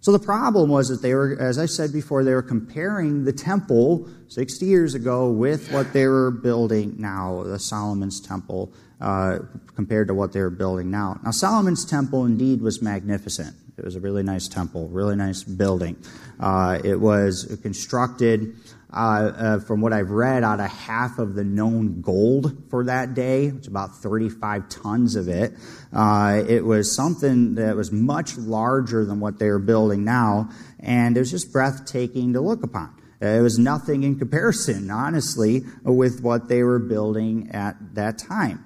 So 0.00 0.12
the 0.12 0.18
problem 0.18 0.70
was 0.70 0.88
that 0.88 1.02
they 1.02 1.14
were, 1.14 1.36
as 1.40 1.58
I 1.58 1.66
said 1.66 1.92
before, 1.92 2.22
they 2.22 2.34
were 2.34 2.42
comparing 2.42 3.24
the 3.24 3.32
temple 3.32 4.08
60 4.28 4.64
years 4.64 4.94
ago 4.94 5.30
with 5.30 5.72
what 5.72 5.92
they 5.92 6.06
were 6.06 6.30
building 6.30 6.94
now, 6.98 7.42
the 7.42 7.58
Solomon's 7.58 8.20
temple, 8.20 8.72
uh, 9.00 9.40
compared 9.74 10.08
to 10.08 10.14
what 10.14 10.32
they 10.32 10.40
were 10.40 10.50
building 10.50 10.90
now. 10.90 11.20
Now, 11.24 11.32
Solomon's 11.32 11.84
temple 11.84 12.24
indeed 12.24 12.60
was 12.62 12.80
magnificent. 12.80 13.56
It 13.76 13.84
was 13.84 13.96
a 13.96 14.00
really 14.00 14.22
nice 14.22 14.48
temple, 14.48 14.88
really 14.88 15.16
nice 15.16 15.44
building. 15.44 15.96
Uh, 16.40 16.80
it 16.84 16.98
was 17.00 17.58
constructed 17.62 18.56
uh, 18.92 18.96
uh, 18.96 19.60
from 19.60 19.80
what 19.80 19.92
I've 19.92 20.10
read, 20.10 20.42
out 20.42 20.60
of 20.60 20.70
half 20.70 21.18
of 21.18 21.34
the 21.34 21.44
known 21.44 22.00
gold 22.00 22.56
for 22.70 22.84
that 22.84 23.14
day, 23.14 23.46
it's 23.46 23.68
about 23.68 23.94
35 23.96 24.68
tons 24.68 25.14
of 25.14 25.28
it. 25.28 25.52
Uh, 25.92 26.42
it 26.48 26.64
was 26.64 26.94
something 26.94 27.56
that 27.56 27.76
was 27.76 27.92
much 27.92 28.38
larger 28.38 29.04
than 29.04 29.20
what 29.20 29.38
they 29.38 29.48
are 29.48 29.58
building 29.58 30.04
now, 30.04 30.48
and 30.80 31.16
it 31.16 31.20
was 31.20 31.30
just 31.30 31.52
breathtaking 31.52 32.32
to 32.32 32.40
look 32.40 32.62
upon. 32.62 32.94
It 33.20 33.42
was 33.42 33.58
nothing 33.58 34.04
in 34.04 34.18
comparison, 34.18 34.90
honestly, 34.90 35.64
with 35.82 36.22
what 36.22 36.48
they 36.48 36.62
were 36.62 36.78
building 36.78 37.50
at 37.52 37.76
that 37.94 38.16
time. 38.16 38.64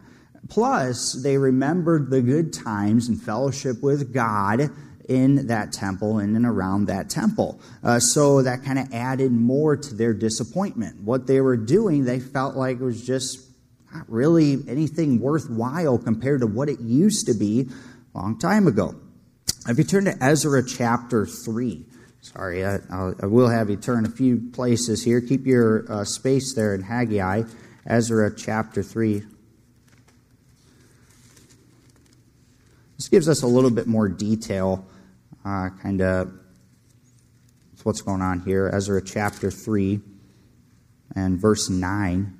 Plus, 0.48 1.20
they 1.22 1.38
remembered 1.38 2.10
the 2.10 2.20
good 2.20 2.52
times 2.52 3.08
and 3.08 3.20
fellowship 3.20 3.82
with 3.82 4.12
God 4.12 4.70
in 5.08 5.48
that 5.48 5.72
temple, 5.72 6.18
in 6.18 6.36
and 6.36 6.46
around 6.46 6.86
that 6.86 7.10
temple. 7.10 7.60
Uh, 7.82 7.98
so 7.98 8.42
that 8.42 8.62
kind 8.64 8.78
of 8.78 8.92
added 8.92 9.32
more 9.32 9.76
to 9.76 9.94
their 9.94 10.14
disappointment. 10.14 11.00
What 11.02 11.26
they 11.26 11.40
were 11.40 11.56
doing, 11.56 12.04
they 12.04 12.20
felt 12.20 12.56
like 12.56 12.78
it 12.78 12.84
was 12.84 13.04
just 13.04 13.48
not 13.92 14.04
really 14.08 14.58
anything 14.68 15.20
worthwhile 15.20 15.98
compared 15.98 16.40
to 16.40 16.46
what 16.46 16.68
it 16.68 16.80
used 16.80 17.26
to 17.26 17.34
be 17.34 17.68
a 18.14 18.18
long 18.18 18.38
time 18.38 18.66
ago. 18.66 18.94
If 19.68 19.78
you 19.78 19.84
turn 19.84 20.06
to 20.06 20.16
Ezra 20.20 20.64
chapter 20.66 21.26
3, 21.26 21.84
sorry, 22.20 22.64
I, 22.64 22.78
I 22.90 23.26
will 23.26 23.48
have 23.48 23.70
you 23.70 23.76
turn 23.76 24.06
a 24.06 24.10
few 24.10 24.50
places 24.52 25.04
here. 25.04 25.20
Keep 25.20 25.46
your 25.46 25.90
uh, 25.90 26.04
space 26.04 26.54
there 26.54 26.74
in 26.74 26.82
Haggai. 26.82 27.42
Ezra 27.86 28.34
chapter 28.34 28.82
3. 28.82 29.22
This 32.96 33.08
gives 33.08 33.28
us 33.28 33.42
a 33.42 33.46
little 33.46 33.70
bit 33.70 33.86
more 33.86 34.08
detail 34.08 34.86
uh, 35.44 35.70
kind 35.82 36.00
of 36.00 36.32
what's 37.84 38.00
going 38.00 38.22
on 38.22 38.40
here. 38.40 38.70
Ezra 38.72 39.02
chapter 39.02 39.50
3 39.50 40.00
and 41.14 41.38
verse 41.38 41.68
9 41.68 42.38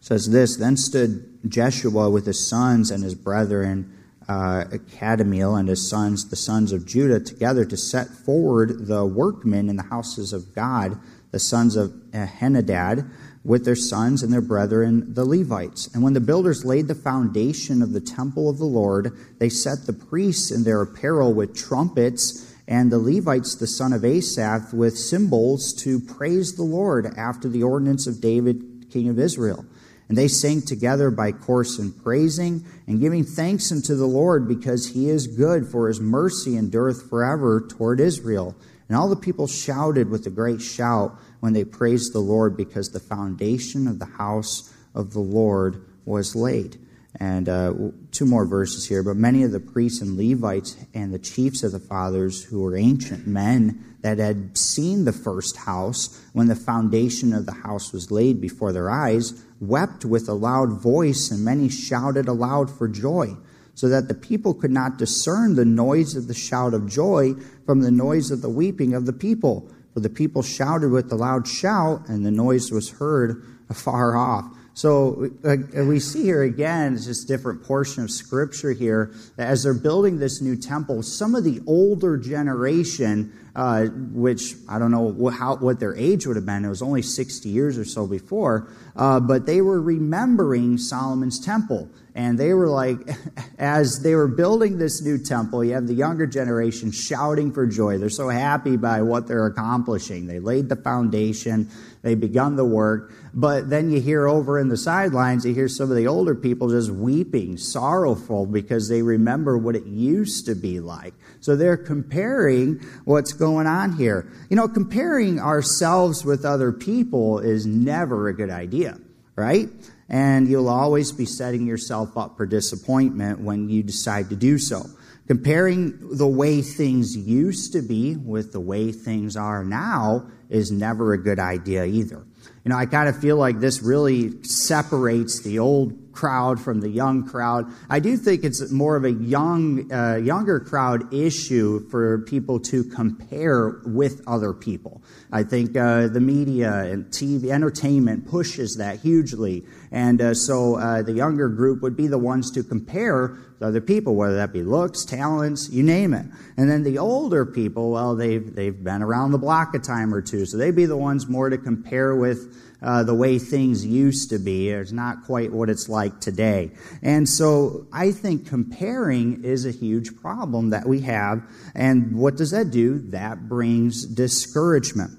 says 0.00 0.30
this 0.30 0.56
Then 0.56 0.76
stood 0.76 1.38
Jeshua 1.48 2.10
with 2.10 2.26
his 2.26 2.48
sons 2.48 2.90
and 2.90 3.02
his 3.02 3.14
brethren, 3.14 3.92
uh, 4.28 4.64
Kadmiel 4.92 5.58
and 5.58 5.68
his 5.68 5.88
sons, 5.88 6.28
the 6.28 6.36
sons 6.36 6.72
of 6.72 6.86
Judah, 6.86 7.20
together 7.20 7.64
to 7.64 7.76
set 7.76 8.08
forward 8.08 8.86
the 8.86 9.04
workmen 9.04 9.68
in 9.68 9.76
the 9.76 9.82
houses 9.84 10.32
of 10.32 10.54
God, 10.54 10.98
the 11.32 11.40
sons 11.40 11.76
of 11.76 11.90
Henadad 12.12 13.10
with 13.44 13.64
their 13.64 13.76
sons 13.76 14.22
and 14.22 14.32
their 14.32 14.40
brethren, 14.40 15.14
the 15.14 15.24
Levites. 15.24 15.88
And 15.92 16.02
when 16.02 16.12
the 16.12 16.20
builders 16.20 16.64
laid 16.64 16.86
the 16.86 16.94
foundation 16.94 17.82
of 17.82 17.92
the 17.92 18.00
temple 18.00 18.48
of 18.48 18.58
the 18.58 18.64
Lord, 18.64 19.12
they 19.38 19.48
set 19.48 19.86
the 19.86 19.92
priests 19.92 20.50
in 20.50 20.64
their 20.64 20.80
apparel 20.80 21.34
with 21.34 21.56
trumpets, 21.56 22.54
and 22.68 22.92
the 22.92 22.98
Levites, 22.98 23.56
the 23.56 23.66
son 23.66 23.92
of 23.92 24.04
Asaph, 24.04 24.72
with 24.72 24.96
cymbals 24.96 25.72
to 25.82 25.98
praise 25.98 26.54
the 26.54 26.62
Lord 26.62 27.06
after 27.16 27.48
the 27.48 27.64
ordinance 27.64 28.06
of 28.06 28.20
David, 28.20 28.86
king 28.90 29.08
of 29.08 29.18
Israel. 29.18 29.64
And 30.08 30.16
they 30.16 30.28
sang 30.28 30.62
together 30.62 31.10
by 31.10 31.32
course 31.32 31.78
in 31.78 31.92
praising 31.92 32.64
and 32.86 33.00
giving 33.00 33.24
thanks 33.24 33.72
unto 33.72 33.96
the 33.96 34.06
Lord 34.06 34.46
because 34.46 34.88
he 34.88 35.08
is 35.08 35.26
good, 35.26 35.66
for 35.66 35.88
his 35.88 36.00
mercy 36.00 36.56
endureth 36.56 37.08
forever 37.08 37.66
toward 37.68 37.98
Israel. 37.98 38.54
And 38.88 38.96
all 38.96 39.08
the 39.08 39.16
people 39.16 39.46
shouted 39.46 40.10
with 40.10 40.26
a 40.26 40.30
great 40.30 40.60
shout 40.60 41.18
when 41.42 41.54
they 41.54 41.64
praised 41.64 42.12
the 42.12 42.20
Lord 42.20 42.56
because 42.56 42.90
the 42.90 43.00
foundation 43.00 43.88
of 43.88 43.98
the 43.98 44.06
house 44.06 44.72
of 44.94 45.12
the 45.12 45.18
Lord 45.18 45.84
was 46.04 46.36
laid. 46.36 46.78
And 47.18 47.48
uh, 47.48 47.74
two 48.12 48.26
more 48.26 48.46
verses 48.46 48.86
here. 48.86 49.02
But 49.02 49.16
many 49.16 49.42
of 49.42 49.50
the 49.50 49.58
priests 49.58 50.00
and 50.00 50.16
Levites 50.16 50.76
and 50.94 51.12
the 51.12 51.18
chiefs 51.18 51.64
of 51.64 51.72
the 51.72 51.80
fathers, 51.80 52.44
who 52.44 52.62
were 52.62 52.76
ancient 52.76 53.26
men 53.26 53.96
that 54.02 54.18
had 54.18 54.56
seen 54.56 55.04
the 55.04 55.12
first 55.12 55.56
house 55.56 56.24
when 56.32 56.46
the 56.46 56.54
foundation 56.54 57.32
of 57.32 57.44
the 57.44 57.52
house 57.52 57.92
was 57.92 58.12
laid 58.12 58.40
before 58.40 58.72
their 58.72 58.88
eyes, 58.88 59.44
wept 59.60 60.04
with 60.04 60.28
a 60.28 60.34
loud 60.34 60.80
voice, 60.80 61.32
and 61.32 61.44
many 61.44 61.68
shouted 61.68 62.28
aloud 62.28 62.70
for 62.70 62.86
joy, 62.86 63.36
so 63.74 63.88
that 63.88 64.06
the 64.06 64.14
people 64.14 64.54
could 64.54 64.70
not 64.70 64.96
discern 64.96 65.56
the 65.56 65.64
noise 65.64 66.14
of 66.14 66.28
the 66.28 66.34
shout 66.34 66.72
of 66.72 66.88
joy 66.88 67.34
from 67.66 67.80
the 67.80 67.90
noise 67.90 68.30
of 68.30 68.42
the 68.42 68.48
weeping 68.48 68.94
of 68.94 69.06
the 69.06 69.12
people. 69.12 69.68
For 69.94 70.00
the 70.00 70.08
people 70.08 70.42
shouted 70.42 70.90
with 70.90 71.12
a 71.12 71.16
loud 71.16 71.46
shout, 71.46 72.08
and 72.08 72.24
the 72.24 72.30
noise 72.30 72.70
was 72.70 72.90
heard 72.90 73.44
afar 73.68 74.16
off. 74.16 74.54
So 74.74 75.30
uh, 75.44 75.84
we 75.84 76.00
see 76.00 76.22
here 76.22 76.42
again, 76.42 76.94
it's 76.94 77.04
just 77.04 77.28
different 77.28 77.62
portion 77.62 78.04
of 78.04 78.10
scripture 78.10 78.72
here. 78.72 79.12
As 79.36 79.62
they're 79.62 79.74
building 79.74 80.18
this 80.18 80.40
new 80.40 80.56
temple, 80.56 81.02
some 81.02 81.34
of 81.34 81.44
the 81.44 81.60
older 81.66 82.16
generation, 82.16 83.32
uh, 83.54 83.84
which 83.84 84.54
I 84.68 84.78
don't 84.78 84.90
know 84.90 85.28
how, 85.28 85.56
what 85.56 85.78
their 85.78 85.94
age 85.94 86.26
would 86.26 86.36
have 86.36 86.46
been, 86.46 86.64
it 86.64 86.70
was 86.70 86.80
only 86.80 87.02
60 87.02 87.50
years 87.50 87.76
or 87.76 87.84
so 87.84 88.06
before, 88.06 88.68
uh, 88.96 89.20
but 89.20 89.44
they 89.44 89.60
were 89.60 89.80
remembering 89.80 90.78
Solomon's 90.78 91.38
temple. 91.38 91.90
And 92.14 92.38
they 92.38 92.52
were 92.52 92.68
like, 92.68 92.98
as 93.58 94.00
they 94.02 94.14
were 94.14 94.28
building 94.28 94.78
this 94.78 95.02
new 95.02 95.18
temple, 95.18 95.64
you 95.64 95.74
have 95.74 95.86
the 95.86 95.94
younger 95.94 96.26
generation 96.26 96.92
shouting 96.92 97.52
for 97.52 97.66
joy. 97.66 97.98
They're 97.98 98.10
so 98.10 98.28
happy 98.28 98.76
by 98.76 99.02
what 99.02 99.26
they're 99.28 99.46
accomplishing. 99.46 100.26
They 100.26 100.38
laid 100.38 100.68
the 100.68 100.76
foundation, 100.76 101.70
they 102.02 102.14
begun 102.14 102.56
the 102.56 102.64
work. 102.64 103.12
But 103.32 103.70
then 103.70 103.90
you 103.90 104.00
hear 104.00 104.26
over 104.28 104.58
in 104.58 104.68
the 104.68 104.76
sidelines, 104.76 105.44
you 105.44 105.54
hear 105.54 105.68
some 105.68 105.90
of 105.90 105.96
the 105.96 106.06
older 106.06 106.34
people 106.34 106.68
just 106.68 106.90
weeping, 106.90 107.56
sorrowful, 107.56 108.46
because 108.46 108.88
they 108.88 109.02
remember 109.02 109.56
what 109.56 109.76
it 109.76 109.86
used 109.86 110.46
to 110.46 110.54
be 110.54 110.80
like. 110.80 111.14
So 111.40 111.56
they're 111.56 111.76
comparing 111.76 112.80
what's 113.04 113.32
going 113.32 113.66
on 113.66 113.92
here. 113.92 114.30
You 114.50 114.56
know, 114.56 114.68
comparing 114.68 115.40
ourselves 115.40 116.24
with 116.24 116.44
other 116.44 116.72
people 116.72 117.38
is 117.38 117.66
never 117.66 118.28
a 118.28 118.34
good 118.34 118.50
idea, 118.50 118.98
right? 119.36 119.68
and 120.12 120.46
you'll 120.46 120.68
always 120.68 121.10
be 121.10 121.24
setting 121.24 121.66
yourself 121.66 122.18
up 122.18 122.36
for 122.36 122.44
disappointment 122.44 123.40
when 123.40 123.70
you 123.70 123.82
decide 123.82 124.28
to 124.28 124.36
do 124.36 124.58
so. 124.58 124.84
Comparing 125.28 126.16
the 126.16 126.26
way 126.26 126.62
things 126.62 127.16
used 127.16 127.72
to 127.72 127.82
be 127.82 128.16
with 128.16 128.52
the 128.52 128.60
way 128.60 128.90
things 128.90 129.36
are 129.36 129.64
now 129.64 130.26
is 130.48 130.70
never 130.72 131.12
a 131.12 131.22
good 131.22 131.38
idea 131.38 131.84
either. 131.84 132.26
You 132.64 132.70
know, 132.70 132.76
I 132.76 132.86
kind 132.86 133.08
of 133.08 133.18
feel 133.18 133.36
like 133.36 133.60
this 133.60 133.82
really 133.82 134.42
separates 134.42 135.40
the 135.42 135.58
old 135.58 136.01
crowd 136.12 136.60
from 136.60 136.80
the 136.80 136.88
young 136.88 137.26
crowd. 137.26 137.66
I 137.88 138.00
do 138.00 138.16
think 138.16 138.44
it's 138.44 138.70
more 138.70 138.96
of 138.96 139.04
a 139.04 139.12
young, 139.12 139.92
uh, 139.92 140.16
younger 140.16 140.60
crowd 140.60 141.12
issue 141.12 141.88
for 141.88 142.18
people 142.20 142.60
to 142.60 142.84
compare 142.84 143.80
with 143.84 144.22
other 144.26 144.52
people. 144.52 145.02
I 145.32 145.42
think 145.42 145.76
uh, 145.76 146.08
the 146.08 146.20
media 146.20 146.72
and 146.84 147.06
TV 147.06 147.50
entertainment 147.50 148.28
pushes 148.28 148.76
that 148.76 149.00
hugely, 149.00 149.64
and 149.90 150.20
uh, 150.20 150.34
so 150.34 150.76
uh, 150.76 151.02
the 151.02 151.12
younger 151.12 151.48
group 151.48 151.82
would 151.82 151.96
be 151.96 152.06
the 152.06 152.18
ones 152.18 152.50
to 152.52 152.62
compare 152.62 153.38
with 153.62 153.62
other 153.62 153.80
people, 153.80 154.14
whether 154.14 154.36
that 154.36 154.52
be 154.52 154.62
looks, 154.62 155.04
talents, 155.04 155.68
you 155.70 155.82
name 155.82 156.14
it. 156.14 156.26
And 156.56 156.70
then 156.70 156.82
the 156.82 156.98
older 156.98 157.46
people, 157.46 157.92
well, 157.92 158.16
they've 158.16 158.54
they've 158.54 158.82
been 158.82 159.02
around 159.02 159.32
the 159.32 159.38
block 159.38 159.74
a 159.74 159.78
time 159.78 160.12
or 160.12 160.20
two, 160.20 160.46
so 160.46 160.56
they'd 160.56 160.76
be 160.76 160.86
the 160.86 160.96
ones 160.96 161.28
more 161.28 161.48
to 161.48 161.58
compare 161.58 162.14
with 162.14 162.54
uh, 162.82 163.02
the 163.04 163.14
way 163.14 163.38
things 163.38 163.86
used 163.86 164.30
to 164.30 164.38
be. 164.38 164.70
It's 164.70 164.92
not 164.92 165.24
quite 165.24 165.52
what 165.52 165.70
it's 165.70 165.88
like 165.88 166.20
today. 166.20 166.72
And 167.02 167.28
so 167.28 167.86
I 167.92 168.10
think 168.10 168.46
comparing 168.46 169.44
is 169.44 169.64
a 169.64 169.70
huge 169.70 170.16
problem 170.20 170.70
that 170.70 170.86
we 170.86 171.00
have. 171.00 171.42
And 171.74 172.16
what 172.16 172.36
does 172.36 172.50
that 172.50 172.70
do? 172.70 172.98
That 173.10 173.48
brings 173.48 174.04
discouragement. 174.04 175.12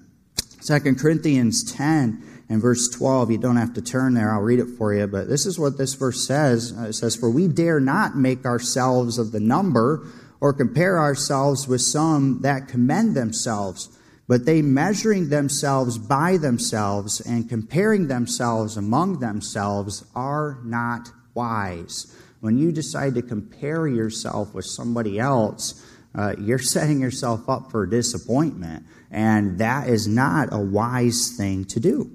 2 0.65 0.95
Corinthians 0.95 1.71
10 1.73 2.23
and 2.49 2.61
verse 2.61 2.89
12, 2.89 3.31
you 3.31 3.37
don't 3.37 3.55
have 3.55 3.73
to 3.73 3.81
turn 3.81 4.13
there, 4.13 4.33
I'll 4.33 4.41
read 4.41 4.59
it 4.59 4.77
for 4.77 4.93
you, 4.93 5.07
but 5.07 5.27
this 5.27 5.45
is 5.45 5.57
what 5.57 5.77
this 5.77 5.93
verse 5.93 6.25
says. 6.27 6.73
Uh, 6.77 6.83
it 6.83 6.93
says, 6.93 7.15
For 7.15 7.29
we 7.29 7.47
dare 7.47 7.79
not 7.79 8.15
make 8.15 8.45
ourselves 8.45 9.17
of 9.17 9.31
the 9.31 9.39
number 9.39 10.05
or 10.39 10.53
compare 10.53 10.99
ourselves 10.99 11.67
with 11.67 11.81
some 11.81 12.41
that 12.41 12.67
commend 12.67 13.15
themselves 13.15 13.97
but 14.27 14.45
they 14.45 14.61
measuring 14.61 15.29
themselves 15.29 15.97
by 15.97 16.37
themselves 16.37 17.19
and 17.21 17.49
comparing 17.49 18.07
themselves 18.07 18.77
among 18.77 19.19
themselves 19.19 20.05
are 20.15 20.59
not 20.63 21.09
wise. 21.33 22.15
When 22.39 22.57
you 22.57 22.71
decide 22.71 23.15
to 23.15 23.21
compare 23.21 23.87
yourself 23.87 24.53
with 24.53 24.65
somebody 24.65 25.19
else, 25.19 25.85
uh, 26.15 26.35
you're 26.39 26.59
setting 26.75 27.01
yourself 27.01 27.49
up 27.49 27.71
for 27.71 27.85
disappointment, 27.85 28.85
and 29.11 29.59
that 29.59 29.87
is 29.87 30.07
not 30.07 30.49
a 30.51 30.59
wise 30.59 31.35
thing 31.37 31.65
to 31.65 31.79
do. 31.79 32.11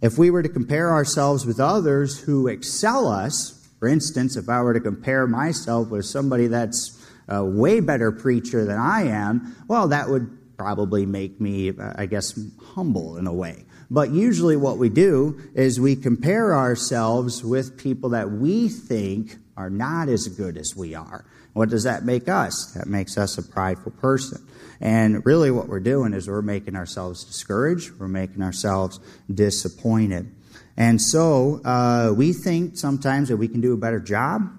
If 0.00 0.18
we 0.18 0.30
were 0.30 0.42
to 0.42 0.48
compare 0.48 0.90
ourselves 0.90 1.46
with 1.46 1.60
others 1.60 2.20
who 2.20 2.46
excel 2.48 3.08
us, 3.08 3.66
for 3.78 3.88
instance, 3.88 4.36
if 4.36 4.48
I 4.48 4.60
were 4.60 4.74
to 4.74 4.80
compare 4.80 5.26
myself 5.26 5.88
with 5.88 6.04
somebody 6.04 6.46
that's 6.46 7.00
a 7.28 7.44
way 7.44 7.80
better 7.80 8.12
preacher 8.12 8.64
than 8.64 8.78
I 8.78 9.04
am, 9.04 9.56
well, 9.66 9.88
that 9.88 10.08
would 10.10 10.28
probably 10.56 11.06
make 11.06 11.40
me, 11.40 11.72
I 11.78 12.06
guess, 12.06 12.38
humble 12.74 13.16
in 13.16 13.26
a 13.26 13.32
way. 13.32 13.64
But 13.90 14.10
usually, 14.10 14.56
what 14.56 14.78
we 14.78 14.88
do 14.88 15.40
is 15.54 15.78
we 15.78 15.96
compare 15.96 16.54
ourselves 16.54 17.44
with 17.44 17.78
people 17.78 18.10
that 18.10 18.30
we 18.30 18.68
think 18.68 19.36
are 19.56 19.70
not 19.70 20.08
as 20.08 20.26
good 20.28 20.56
as 20.56 20.74
we 20.74 20.94
are. 20.94 21.24
What 21.52 21.68
does 21.68 21.84
that 21.84 22.04
make 22.04 22.28
us? 22.28 22.72
That 22.74 22.88
makes 22.88 23.16
us 23.16 23.38
a 23.38 23.42
prideful 23.42 23.92
person. 23.92 24.44
And 24.80 25.24
really, 25.24 25.50
what 25.50 25.68
we're 25.68 25.80
doing 25.80 26.12
is 26.12 26.28
we're 26.28 26.42
making 26.42 26.76
ourselves 26.76 27.24
discouraged, 27.24 27.92
we're 27.98 28.08
making 28.08 28.42
ourselves 28.42 28.98
disappointed. 29.32 30.34
And 30.76 31.00
so, 31.00 31.60
uh, 31.64 32.12
we 32.16 32.32
think 32.32 32.76
sometimes 32.76 33.28
that 33.28 33.36
we 33.36 33.46
can 33.46 33.60
do 33.60 33.72
a 33.72 33.76
better 33.76 34.00
job. 34.00 34.50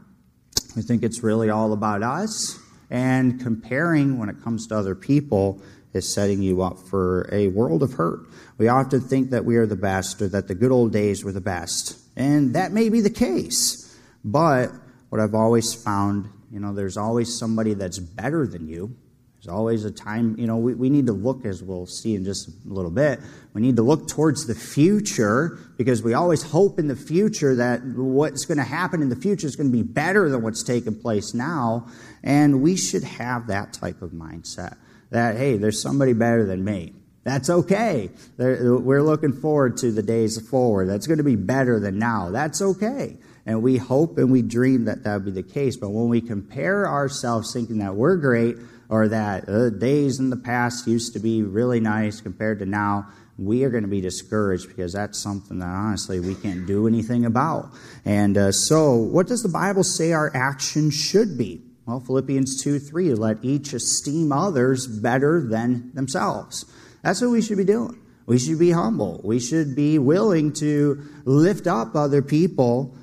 We 0.75 0.81
think 0.81 1.03
it's 1.03 1.21
really 1.21 1.49
all 1.49 1.73
about 1.73 2.03
us. 2.03 2.57
And 2.89 3.41
comparing 3.41 4.17
when 4.17 4.29
it 4.29 4.41
comes 4.43 4.67
to 4.67 4.77
other 4.77 4.95
people 4.95 5.61
is 5.95 6.13
setting 6.13 6.41
you 6.41 6.61
up 6.61 6.77
for 6.77 7.29
a 7.31 7.47
world 7.47 7.81
of 7.81 7.93
hurt. 7.93 8.27
We 8.57 8.67
often 8.67 8.99
think 8.99 9.29
that 9.29 9.45
we 9.45 9.55
are 9.55 9.65
the 9.65 9.77
best 9.77 10.21
or 10.21 10.27
that 10.27 10.47
the 10.47 10.55
good 10.55 10.71
old 10.71 10.91
days 10.91 11.23
were 11.23 11.31
the 11.31 11.41
best. 11.41 11.97
And 12.17 12.53
that 12.53 12.73
may 12.73 12.89
be 12.89 12.99
the 12.99 13.09
case. 13.09 13.97
But 14.23 14.71
what 15.09 15.21
I've 15.21 15.33
always 15.33 15.73
found, 15.73 16.29
you 16.51 16.59
know, 16.59 16.73
there's 16.73 16.97
always 16.97 17.37
somebody 17.37 17.73
that's 17.73 17.97
better 17.99 18.45
than 18.45 18.67
you. 18.67 18.95
There's 19.35 19.53
always 19.53 19.85
a 19.85 19.91
time, 19.91 20.35
you 20.37 20.47
know, 20.47 20.57
we, 20.57 20.73
we 20.73 20.89
need 20.89 21.05
to 21.05 21.13
look, 21.13 21.45
as 21.45 21.63
we'll 21.63 21.85
see 21.85 22.15
in 22.15 22.25
just 22.25 22.49
a 22.49 22.73
little 22.73 22.91
bit, 22.91 23.19
we 23.53 23.61
need 23.61 23.75
to 23.77 23.83
look 23.83 24.07
towards 24.07 24.47
the 24.47 24.55
future 24.55 25.59
because 25.77 26.01
we 26.03 26.13
always 26.13 26.41
hope 26.41 26.79
in 26.79 26.87
the 26.87 26.95
future 26.95 27.55
that 27.55 27.83
what's 27.85 28.45
going 28.45 28.57
to 28.57 28.63
happen 28.63 29.01
in 29.01 29.09
the 29.09 29.15
future 29.15 29.47
is 29.47 29.55
going 29.55 29.71
to 29.71 29.77
be 29.77 29.83
better 29.83 30.29
than 30.29 30.41
what's 30.41 30.63
taking 30.63 30.99
place 30.99 31.33
now. 31.33 31.87
And 32.23 32.61
we 32.61 32.75
should 32.75 33.03
have 33.03 33.47
that 33.47 33.71
type 33.71 34.01
of 34.01 34.11
mindset 34.11 34.77
that, 35.15 35.37
hey, 35.37 35.55
there's 35.55 35.81
somebody 35.81 36.11
better 36.11 36.45
than 36.45 36.63
me. 36.63 36.93
That's 37.23 37.49
okay. 37.49 38.09
We're 38.37 39.01
looking 39.01 39.31
forward 39.31 39.77
to 39.77 39.91
the 39.91 40.03
days 40.03 40.39
forward. 40.49 40.89
That's 40.89 41.07
going 41.07 41.17
to 41.17 41.23
be 41.23 41.37
better 41.37 41.79
than 41.79 41.97
now. 41.97 42.29
That's 42.31 42.61
okay. 42.61 43.17
And 43.45 43.63
we 43.63 43.77
hope 43.77 44.17
and 44.17 44.29
we 44.29 44.41
dream 44.41 44.85
that 44.85 45.03
that 45.03 45.13
would 45.15 45.25
be 45.25 45.31
the 45.31 45.43
case. 45.43 45.77
But 45.77 45.89
when 45.89 46.09
we 46.09 46.19
compare 46.19 46.87
ourselves 46.87 47.53
thinking 47.53 47.79
that 47.79 47.95
we're 47.95 48.17
great 48.17 48.57
or 48.89 49.07
that 49.07 49.47
uh, 49.47 49.69
days 49.69 50.19
in 50.19 50.29
the 50.29 50.37
past 50.37 50.85
used 50.85 51.13
to 51.13 51.19
be 51.19 51.41
really 51.43 51.79
nice 51.79 52.19
compared 52.21 52.59
to 52.59 52.65
now, 52.65 53.07
we 53.37 53.63
are 53.63 53.69
going 53.69 53.83
to 53.83 53.89
be 53.89 54.01
discouraged 54.01 54.67
because 54.67 54.93
that's 54.93 55.17
something 55.17 55.59
that 55.59 55.65
honestly 55.65 56.19
we 56.19 56.35
can't 56.35 56.67
do 56.67 56.87
anything 56.87 57.25
about. 57.25 57.71
And 58.03 58.37
uh, 58.37 58.51
so, 58.51 58.95
what 58.95 59.27
does 59.27 59.43
the 59.43 59.49
Bible 59.49 59.83
say 59.83 60.11
our 60.13 60.31
action 60.35 60.91
should 60.91 61.37
be? 61.37 61.64
Well, 61.85 61.99
Philippians 61.99 62.63
2 62.63 62.79
3, 62.79 63.13
let 63.13 63.43
each 63.43 63.73
esteem 63.73 64.31
others 64.31 64.87
better 64.87 65.41
than 65.41 65.91
themselves. 65.93 66.65
That's 67.03 67.21
what 67.21 67.29
we 67.29 67.41
should 67.41 67.57
be 67.57 67.63
doing. 67.63 68.01
We 68.25 68.39
should 68.39 68.57
be 68.57 68.71
humble. 68.71 69.21
We 69.23 69.39
should 69.39 69.75
be 69.75 69.99
willing 69.99 70.53
to 70.53 71.03
lift 71.25 71.67
up 71.67 71.95
other 71.95 72.23
people 72.23 72.95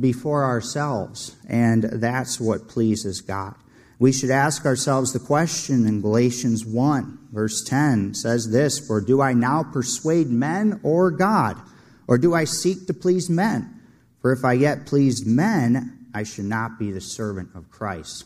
before 0.00 0.44
ourselves. 0.44 1.34
And 1.48 1.82
that's 1.82 2.38
what 2.38 2.68
pleases 2.68 3.20
God. 3.20 3.56
We 3.98 4.12
should 4.12 4.30
ask 4.30 4.64
ourselves 4.64 5.12
the 5.12 5.18
question 5.18 5.84
in 5.86 6.00
Galatians 6.00 6.64
1, 6.64 7.18
verse 7.32 7.64
10 7.64 8.14
says 8.14 8.50
this 8.52 8.78
For 8.78 9.00
do 9.00 9.20
I 9.20 9.32
now 9.32 9.64
persuade 9.64 10.28
men 10.28 10.78
or 10.84 11.10
God? 11.10 11.60
Or 12.06 12.16
do 12.16 12.34
I 12.34 12.44
seek 12.44 12.86
to 12.86 12.94
please 12.94 13.28
men? 13.28 13.80
For 14.22 14.32
if 14.32 14.44
I 14.44 14.52
yet 14.52 14.86
pleased 14.86 15.26
men, 15.26 15.97
I 16.18 16.24
should 16.24 16.46
not 16.46 16.80
be 16.80 16.90
the 16.90 17.00
servant 17.00 17.50
of 17.54 17.70
Christ. 17.70 18.24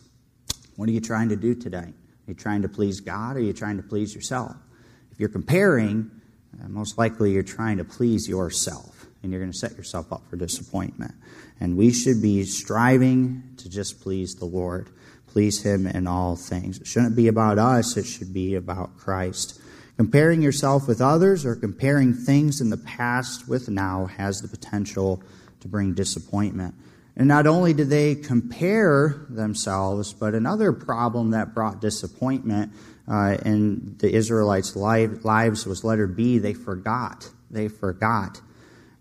What 0.76 0.88
are 0.88 0.92
you 0.92 1.00
trying 1.02 1.28
to 1.28 1.36
do 1.36 1.54
today? 1.54 1.76
Are 1.76 2.26
you 2.26 2.32
trying 2.32 2.62
to 2.62 2.68
please 2.68 3.00
God 3.00 3.36
or 3.36 3.40
are 3.40 3.42
you 3.42 3.52
trying 3.52 3.76
to 3.76 3.82
please 3.82 4.14
yourself? 4.14 4.56
If 5.10 5.20
you're 5.20 5.28
comparing, 5.28 6.10
uh, 6.58 6.68
most 6.68 6.96
likely 6.96 7.32
you're 7.32 7.42
trying 7.42 7.76
to 7.76 7.84
please 7.84 8.26
yourself 8.26 9.04
and 9.22 9.30
you're 9.30 9.42
going 9.42 9.52
to 9.52 9.58
set 9.58 9.76
yourself 9.76 10.10
up 10.10 10.22
for 10.30 10.36
disappointment. 10.36 11.12
And 11.60 11.76
we 11.76 11.92
should 11.92 12.22
be 12.22 12.44
striving 12.44 13.42
to 13.58 13.68
just 13.68 14.00
please 14.00 14.36
the 14.36 14.46
Lord, 14.46 14.88
please 15.26 15.62
Him 15.62 15.86
in 15.86 16.06
all 16.06 16.34
things. 16.34 16.80
It 16.80 16.86
shouldn't 16.86 17.14
be 17.14 17.28
about 17.28 17.58
us, 17.58 17.98
it 17.98 18.06
should 18.06 18.32
be 18.32 18.54
about 18.54 18.96
Christ. 18.96 19.60
Comparing 19.98 20.40
yourself 20.40 20.88
with 20.88 21.02
others 21.02 21.44
or 21.44 21.56
comparing 21.56 22.14
things 22.14 22.62
in 22.62 22.70
the 22.70 22.78
past 22.78 23.46
with 23.46 23.68
now 23.68 24.06
has 24.06 24.40
the 24.40 24.48
potential 24.48 25.22
to 25.60 25.68
bring 25.68 25.92
disappointment. 25.92 26.74
And 27.16 27.28
not 27.28 27.46
only 27.46 27.74
did 27.74 27.90
they 27.90 28.14
compare 28.14 29.26
themselves, 29.28 30.14
but 30.14 30.34
another 30.34 30.72
problem 30.72 31.30
that 31.30 31.54
brought 31.54 31.80
disappointment 31.80 32.72
uh, 33.06 33.36
in 33.44 33.96
the 33.98 34.14
Israelites' 34.14 34.74
lives 34.76 35.66
was 35.66 35.84
letter 35.84 36.06
B, 36.06 36.38
they 36.38 36.54
forgot. 36.54 37.28
They 37.50 37.68
forgot. 37.68 38.40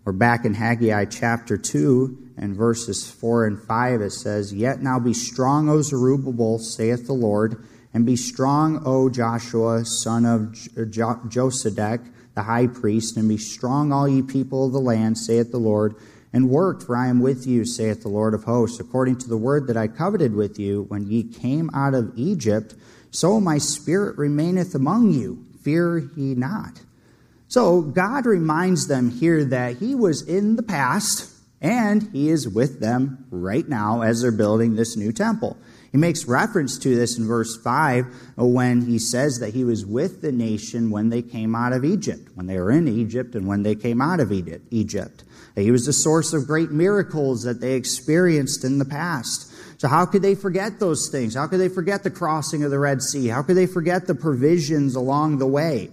We're 0.04 0.12
back 0.12 0.44
in 0.44 0.54
Haggai 0.54 1.06
chapter 1.06 1.56
2 1.56 2.34
and 2.36 2.56
verses 2.56 3.10
4 3.10 3.46
and 3.46 3.62
5. 3.62 4.00
It 4.02 4.10
says, 4.10 4.52
Yet 4.52 4.82
now 4.82 4.98
be 4.98 5.14
strong, 5.14 5.70
O 5.70 5.80
Zerubbabel, 5.80 6.58
saith 6.58 7.06
the 7.06 7.12
Lord, 7.14 7.64
and 7.94 8.04
be 8.04 8.16
strong, 8.16 8.82
O 8.84 9.08
Joshua, 9.08 9.84
son 9.84 10.26
of 10.26 10.52
Josedech, 10.74 12.10
the 12.34 12.42
high 12.42 12.66
priest, 12.66 13.16
and 13.16 13.28
be 13.28 13.38
strong, 13.38 13.92
all 13.92 14.08
ye 14.08 14.22
people 14.22 14.66
of 14.66 14.72
the 14.72 14.80
land, 14.80 15.16
saith 15.18 15.50
the 15.50 15.58
Lord 15.58 15.94
and 16.32 16.48
worked, 16.48 16.82
for 16.82 16.96
I 16.96 17.08
am 17.08 17.20
with 17.20 17.46
you, 17.46 17.64
saith 17.64 18.02
the 18.02 18.08
Lord 18.08 18.34
of 18.34 18.44
hosts, 18.44 18.80
according 18.80 19.18
to 19.18 19.28
the 19.28 19.36
word 19.36 19.66
that 19.66 19.76
I 19.76 19.86
coveted 19.86 20.34
with 20.34 20.58
you 20.58 20.84
when 20.88 21.06
ye 21.06 21.22
came 21.22 21.70
out 21.74 21.94
of 21.94 22.12
Egypt. 22.16 22.74
So 23.10 23.40
my 23.40 23.58
spirit 23.58 24.16
remaineth 24.16 24.74
among 24.74 25.12
you. 25.12 25.44
Fear 25.62 26.10
ye 26.16 26.34
not. 26.34 26.80
So 27.48 27.82
God 27.82 28.24
reminds 28.24 28.86
them 28.86 29.10
here 29.10 29.44
that 29.44 29.76
He 29.76 29.94
was 29.94 30.22
in 30.26 30.56
the 30.56 30.62
past 30.62 31.30
and 31.60 32.08
He 32.12 32.30
is 32.30 32.48
with 32.48 32.80
them 32.80 33.26
right 33.30 33.68
now 33.68 34.00
as 34.00 34.22
they're 34.22 34.32
building 34.32 34.74
this 34.74 34.96
new 34.96 35.12
temple. 35.12 35.58
He 35.92 35.98
makes 35.98 36.24
reference 36.24 36.78
to 36.78 36.96
this 36.96 37.18
in 37.18 37.26
verse 37.26 37.54
5 37.54 38.06
uh, 38.38 38.44
when 38.46 38.86
he 38.86 38.98
says 38.98 39.38
that 39.40 39.52
he 39.52 39.62
was 39.62 39.84
with 39.84 40.22
the 40.22 40.32
nation 40.32 40.90
when 40.90 41.10
they 41.10 41.20
came 41.20 41.54
out 41.54 41.74
of 41.74 41.84
Egypt, 41.84 42.30
when 42.34 42.46
they 42.46 42.58
were 42.58 42.70
in 42.70 42.88
Egypt 42.88 43.34
and 43.34 43.46
when 43.46 43.62
they 43.62 43.74
came 43.74 44.00
out 44.00 44.18
of 44.18 44.32
Egypt. 44.32 45.24
Uh, 45.54 45.60
he 45.60 45.70
was 45.70 45.84
the 45.84 45.92
source 45.92 46.32
of 46.32 46.46
great 46.46 46.70
miracles 46.70 47.42
that 47.42 47.60
they 47.60 47.74
experienced 47.74 48.64
in 48.64 48.78
the 48.78 48.86
past. 48.86 49.52
So 49.78 49.86
how 49.86 50.06
could 50.06 50.22
they 50.22 50.34
forget 50.34 50.80
those 50.80 51.10
things? 51.10 51.34
How 51.34 51.46
could 51.46 51.60
they 51.60 51.68
forget 51.68 52.04
the 52.04 52.10
crossing 52.10 52.64
of 52.64 52.70
the 52.70 52.78
Red 52.78 53.02
Sea? 53.02 53.28
How 53.28 53.42
could 53.42 53.56
they 53.56 53.66
forget 53.66 54.06
the 54.06 54.14
provisions 54.14 54.94
along 54.94 55.38
the 55.38 55.46
way? 55.46 55.90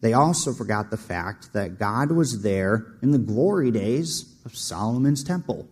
They 0.00 0.12
also 0.12 0.52
forgot 0.52 0.90
the 0.90 0.96
fact 0.96 1.52
that 1.52 1.78
God 1.78 2.10
was 2.10 2.42
there 2.42 2.86
in 3.00 3.12
the 3.12 3.18
glory 3.18 3.70
days 3.70 4.34
of 4.44 4.56
Solomon's 4.56 5.22
temple, 5.22 5.68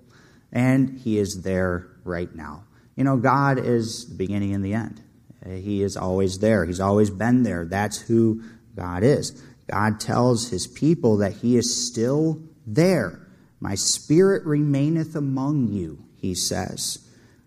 and 0.52 1.00
he 1.00 1.18
is 1.18 1.42
there 1.42 1.88
right 2.04 2.32
now. 2.34 2.64
You 2.96 3.04
know, 3.04 3.16
God 3.16 3.58
is 3.58 4.06
the 4.08 4.14
beginning 4.14 4.54
and 4.54 4.64
the 4.64 4.74
end. 4.74 5.00
He 5.46 5.82
is 5.82 5.96
always 5.96 6.38
there. 6.38 6.64
He's 6.64 6.80
always 6.80 7.10
been 7.10 7.42
there. 7.42 7.66
That's 7.66 8.00
who 8.00 8.42
God 8.74 9.02
is. 9.02 9.42
God 9.70 10.00
tells 10.00 10.48
his 10.48 10.66
people 10.66 11.18
that 11.18 11.34
he 11.34 11.56
is 11.56 11.88
still 11.88 12.42
there. 12.66 13.26
My 13.60 13.74
spirit 13.74 14.44
remaineth 14.44 15.14
among 15.14 15.68
you, 15.68 16.04
he 16.16 16.34
says. 16.34 16.98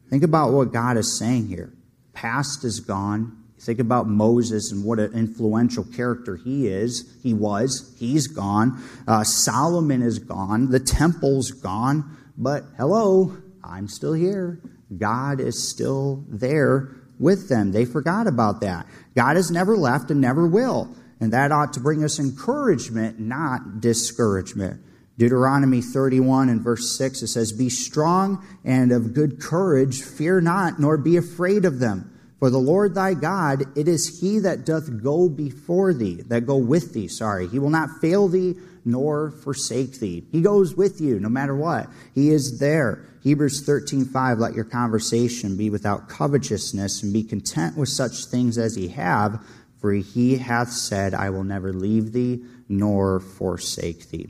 Think 0.09 0.23
about 0.23 0.53
what 0.53 0.71
God 0.71 0.97
is 0.97 1.17
saying 1.17 1.47
here. 1.47 1.73
Past 2.13 2.63
is 2.63 2.79
gone. 2.79 3.43
Think 3.59 3.79
about 3.79 4.07
Moses 4.07 4.71
and 4.71 4.83
what 4.83 4.99
an 4.99 5.13
influential 5.13 5.83
character 5.83 6.35
he 6.35 6.67
is. 6.67 7.15
He 7.23 7.33
was. 7.33 7.95
He's 7.99 8.27
gone. 8.27 8.81
Uh, 9.07 9.23
Solomon 9.23 10.01
is 10.01 10.19
gone. 10.19 10.69
The 10.69 10.79
temple's 10.79 11.51
gone. 11.51 12.15
But 12.37 12.63
hello, 12.77 13.37
I'm 13.63 13.87
still 13.87 14.13
here. 14.13 14.61
God 14.95 15.39
is 15.39 15.69
still 15.69 16.23
there 16.27 16.89
with 17.19 17.49
them. 17.49 17.71
They 17.71 17.85
forgot 17.85 18.27
about 18.27 18.61
that. 18.61 18.85
God 19.15 19.35
has 19.35 19.51
never 19.51 19.75
left 19.75 20.11
and 20.11 20.21
never 20.21 20.47
will. 20.47 20.95
And 21.19 21.33
that 21.33 21.51
ought 21.51 21.73
to 21.73 21.79
bring 21.79 22.03
us 22.03 22.19
encouragement, 22.19 23.19
not 23.19 23.81
discouragement. 23.81 24.81
Deuteronomy 25.17 25.81
31 25.81 26.49
and 26.49 26.61
verse 26.61 26.95
6, 26.95 27.23
it 27.23 27.27
says, 27.27 27.51
Be 27.51 27.69
strong 27.69 28.45
and 28.63 28.91
of 28.91 29.15
good 29.15 29.41
courage, 29.41 30.03
fear 30.03 30.39
not, 30.39 30.79
nor 30.79 30.95
be 30.95 31.17
afraid 31.17 31.65
of 31.65 31.79
them. 31.79 32.13
For 32.39 32.51
the 32.51 32.59
Lord 32.59 32.93
thy 32.93 33.15
God, 33.15 33.63
it 33.75 33.87
is 33.87 34.19
he 34.21 34.37
that 34.39 34.63
doth 34.63 35.01
go 35.01 35.27
before 35.27 35.91
thee, 35.91 36.21
that 36.27 36.45
go 36.45 36.57
with 36.57 36.93
thee, 36.93 37.07
sorry. 37.07 37.47
He 37.47 37.57
will 37.57 37.71
not 37.71 37.89
fail 37.99 38.27
thee 38.27 38.55
nor 38.85 39.31
forsake 39.31 39.99
thee. 39.99 40.23
He 40.31 40.41
goes 40.41 40.75
with 40.75 41.01
you 41.01 41.19
no 41.19 41.29
matter 41.29 41.55
what. 41.55 41.89
He 42.13 42.29
is 42.29 42.59
there. 42.59 43.03
Hebrews 43.27 43.61
13:5 43.63 44.39
let 44.39 44.53
your 44.53 44.63
conversation 44.63 45.57
be 45.57 45.69
without 45.69 46.07
covetousness 46.07 47.03
and 47.03 47.11
be 47.11 47.23
content 47.23 47.75
with 47.75 47.89
such 47.89 48.23
things 48.27 48.57
as 48.57 48.77
ye 48.77 48.87
have, 48.87 49.43
for 49.81 49.91
he 49.91 50.37
hath 50.37 50.71
said, 50.71 51.13
I 51.13 51.29
will 51.29 51.43
never 51.43 51.73
leave 51.73 52.13
thee 52.13 52.45
nor 52.69 53.19
forsake 53.19 54.11
thee. 54.11 54.29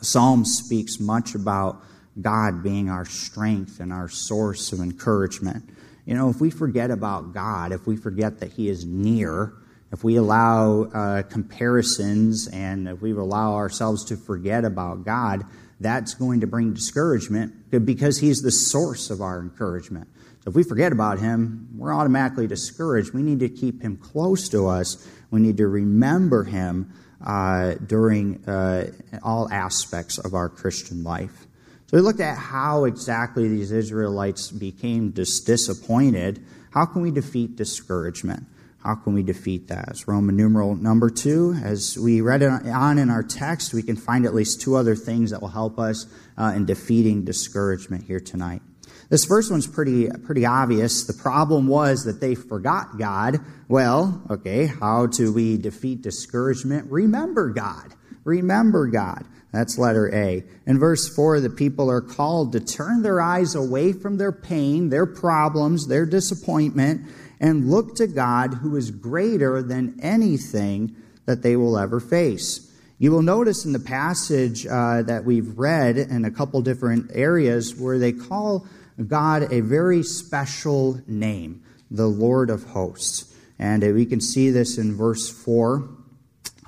Psalm 0.00 0.44
speaks 0.44 1.00
much 1.00 1.34
about 1.34 1.82
God 2.22 2.62
being 2.62 2.88
our 2.88 3.04
strength 3.04 3.80
and 3.80 3.92
our 3.92 4.08
source 4.08 4.72
of 4.72 4.78
encouragement. 4.78 5.68
You 6.04 6.14
know, 6.14 6.30
if 6.30 6.40
we 6.40 6.48
forget 6.48 6.92
about 6.92 7.34
God, 7.34 7.72
if 7.72 7.88
we 7.88 7.96
forget 7.96 8.38
that 8.38 8.52
He 8.52 8.68
is 8.68 8.86
near, 8.86 9.52
if 9.90 10.04
we 10.04 10.14
allow 10.14 10.84
uh, 10.84 11.22
comparisons 11.24 12.46
and 12.46 12.86
if 12.86 13.02
we 13.02 13.10
allow 13.10 13.54
ourselves 13.54 14.04
to 14.04 14.16
forget 14.16 14.64
about 14.64 15.04
God, 15.04 15.44
that's 15.80 16.14
going 16.14 16.40
to 16.40 16.46
bring 16.46 16.72
discouragement 16.72 17.70
because 17.84 18.18
He's 18.18 18.40
the 18.40 18.50
source 18.50 19.10
of 19.10 19.20
our 19.20 19.40
encouragement. 19.40 20.08
So 20.44 20.50
if 20.50 20.54
we 20.54 20.62
forget 20.62 20.92
about 20.92 21.18
Him, 21.18 21.68
we're 21.76 21.94
automatically 21.94 22.46
discouraged. 22.46 23.12
We 23.12 23.22
need 23.22 23.40
to 23.40 23.48
keep 23.48 23.82
Him 23.82 23.96
close 23.96 24.48
to 24.50 24.68
us. 24.68 25.06
We 25.30 25.40
need 25.40 25.56
to 25.58 25.66
remember 25.66 26.44
Him 26.44 26.92
uh, 27.24 27.74
during 27.86 28.44
uh, 28.48 28.90
all 29.22 29.50
aspects 29.52 30.18
of 30.18 30.34
our 30.34 30.48
Christian 30.48 31.02
life. 31.02 31.46
So 31.86 31.96
we 31.96 32.00
looked 32.00 32.20
at 32.20 32.36
how 32.36 32.84
exactly 32.84 33.48
these 33.48 33.70
Israelites 33.70 34.50
became 34.50 35.10
dis- 35.10 35.40
disappointed. 35.40 36.44
How 36.70 36.84
can 36.84 37.02
we 37.02 37.10
defeat 37.10 37.56
discouragement? 37.56 38.44
How 38.86 38.94
can 38.94 39.14
we 39.14 39.24
defeat 39.24 39.66
that? 39.66 39.88
It's 39.88 40.06
Roman 40.06 40.36
numeral 40.36 40.76
number 40.76 41.10
two. 41.10 41.56
As 41.60 41.98
we 41.98 42.20
read 42.20 42.40
on 42.44 42.98
in 42.98 43.10
our 43.10 43.24
text, 43.24 43.74
we 43.74 43.82
can 43.82 43.96
find 43.96 44.24
at 44.24 44.32
least 44.32 44.60
two 44.60 44.76
other 44.76 44.94
things 44.94 45.32
that 45.32 45.40
will 45.40 45.48
help 45.48 45.80
us 45.80 46.06
uh, 46.38 46.52
in 46.54 46.66
defeating 46.66 47.24
discouragement 47.24 48.04
here 48.04 48.20
tonight. 48.20 48.62
This 49.08 49.24
first 49.24 49.50
one's 49.50 49.66
pretty, 49.66 50.08
pretty 50.24 50.46
obvious. 50.46 51.04
The 51.04 51.20
problem 51.20 51.66
was 51.66 52.04
that 52.04 52.20
they 52.20 52.36
forgot 52.36 52.96
God. 52.96 53.40
Well, 53.66 54.22
okay, 54.30 54.66
how 54.66 55.06
do 55.06 55.32
we 55.32 55.56
defeat 55.56 56.02
discouragement? 56.02 56.88
Remember 56.88 57.50
God. 57.50 57.92
Remember 58.22 58.86
God. 58.86 59.24
That's 59.52 59.78
letter 59.78 60.14
A. 60.14 60.44
In 60.66 60.78
verse 60.78 61.08
4, 61.08 61.40
the 61.40 61.50
people 61.50 61.90
are 61.90 62.02
called 62.02 62.52
to 62.52 62.60
turn 62.60 63.02
their 63.02 63.20
eyes 63.20 63.54
away 63.54 63.92
from 63.92 64.18
their 64.18 64.32
pain, 64.32 64.90
their 64.90 65.06
problems, 65.06 65.88
their 65.88 66.04
disappointment, 66.04 67.08
and 67.40 67.70
look 67.70 67.94
to 67.96 68.06
God 68.06 68.54
who 68.54 68.76
is 68.76 68.90
greater 68.90 69.62
than 69.62 69.98
anything 70.00 70.96
that 71.26 71.42
they 71.42 71.56
will 71.56 71.78
ever 71.78 72.00
face. 72.00 72.72
You 72.98 73.12
will 73.12 73.22
notice 73.22 73.64
in 73.64 73.72
the 73.72 73.78
passage 73.78 74.66
uh, 74.66 75.02
that 75.02 75.24
we've 75.24 75.58
read 75.58 75.98
in 75.98 76.24
a 76.24 76.30
couple 76.30 76.62
different 76.62 77.10
areas 77.12 77.76
where 77.76 77.98
they 77.98 78.12
call 78.12 78.66
God 79.06 79.52
a 79.52 79.60
very 79.60 80.02
special 80.02 81.00
name, 81.06 81.62
the 81.90 82.06
Lord 82.06 82.48
of 82.48 82.64
hosts. 82.64 83.34
And 83.58 83.84
uh, 83.84 83.88
we 83.88 84.06
can 84.06 84.20
see 84.20 84.50
this 84.50 84.78
in 84.78 84.96
verse 84.96 85.28
4. 85.28 85.90